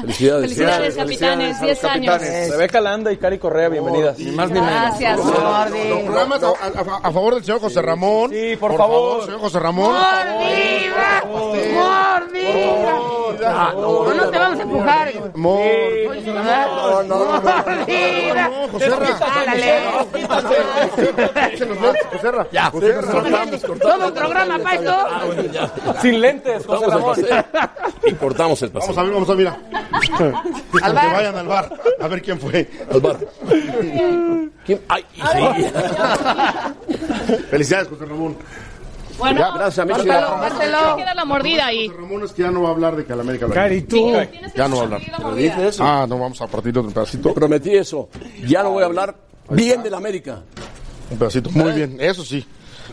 [0.02, 0.42] Felicidades.
[0.42, 2.20] Felicidades, capitanes, 10 años.
[2.50, 4.18] Rebeca Landa y Cari Correa, bienvenidas.
[4.18, 5.18] Ni más ni Gracias.
[5.18, 5.30] Los
[6.04, 8.30] programas a, a- a favor del señor José Ramón.
[8.30, 9.24] Sí, por favor.
[9.24, 9.92] señor José Ramón.
[9.94, 11.22] ¡Mordida!
[11.26, 12.98] ¡Mordida!
[13.74, 15.12] No, no te vamos a empujar.
[15.34, 16.68] ¡Mordida!
[17.08, 18.50] ¡Mordida!
[18.72, 19.08] José Ramón.
[19.36, 19.74] ¡Ándale!
[22.52, 23.78] Ya, cortamos, cortamos.
[23.80, 24.96] Todo un programa para esto.
[26.00, 27.16] Sin lentes, José Ramón.
[28.10, 28.94] y cortamos el pastel.
[28.94, 29.58] Vamos a ver, vamos a mirar.
[30.82, 31.12] Al Que bar.
[31.12, 31.80] vayan al bar.
[32.00, 32.68] A ver quién fue.
[32.90, 33.16] Al bar.
[34.66, 34.80] ¿Quién?
[34.88, 35.22] Ay, sí.
[37.50, 38.36] Felicidades, José Ramón.
[39.18, 39.98] Bueno, Ya, gracias, amigo.
[39.98, 40.40] Pártelo.
[40.40, 40.96] pártelo.
[40.96, 41.86] Queda la mordida ahí.
[41.88, 43.54] José Ramón es que ya no va a hablar de que a la América lo
[43.54, 44.12] Cari, tú.
[44.54, 45.34] Ya no va a hablar.
[45.36, 45.84] dices eso?
[45.84, 47.32] Ah, no, vamos a partir otro pedacito.
[47.32, 48.08] Prometí eso.
[48.46, 49.14] Ya no voy a hablar
[49.50, 50.42] bien de la América.
[51.10, 51.50] Un pedacito.
[51.50, 52.44] Muy bien, eso sí.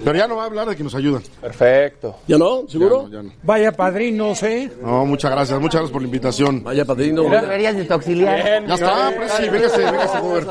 [0.03, 1.23] Pero ya no va a hablar de que nos ayudan.
[1.41, 2.17] Perfecto.
[2.27, 2.63] ¿Ya no?
[2.67, 3.03] ¿Seguro?
[3.09, 3.33] Ya no, ya no.
[3.43, 4.71] Vaya padrinos, ¿eh?
[4.81, 6.63] No, muchas gracias, muchas gracias por la invitación.
[6.63, 7.23] Vaya padrino.
[7.23, 8.65] Deberías de tu auxiliar.
[8.67, 10.47] Ya está, pues sí, véngase, véngase, Gober.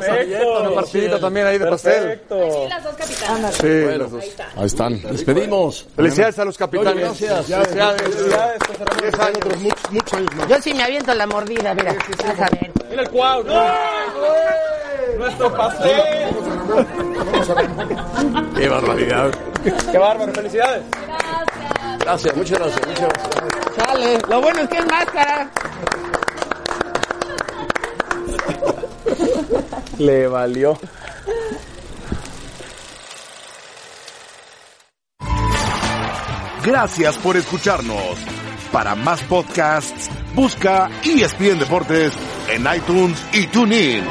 [0.61, 2.03] Una partidita también ahí de pastel.
[2.03, 2.69] Perfecto.
[2.69, 3.55] Las dos capitanas.
[3.55, 4.25] Sí, los dos.
[4.57, 5.03] Ahí están.
[5.03, 5.87] Despedimos.
[5.97, 7.21] Felicidades a los capitanes.
[7.21, 7.47] Gracias.
[7.47, 8.03] Felicidades.
[8.03, 10.49] Felicidades, años, muchos, muchos años más.
[10.49, 11.95] Yo sí me aviento la mordida, mira.
[11.95, 12.73] Vas a ver.
[12.91, 13.45] Mira el cuau.
[15.19, 16.01] Nuestro pastel.
[18.57, 19.30] Qué barbaridad.
[19.91, 20.33] Qué bárbaro.
[20.33, 20.83] Felicidades.
[22.01, 22.87] Gracias, muchas gracias.
[22.87, 23.75] Muchas gracias.
[23.77, 24.19] Sale.
[24.29, 25.51] Lo bueno es que es máscara.
[29.99, 30.79] Le valió.
[36.65, 38.19] Gracias por escucharnos.
[38.71, 42.13] Para más podcasts, busca ESPN Deportes
[42.51, 44.05] en iTunes y TuneIn.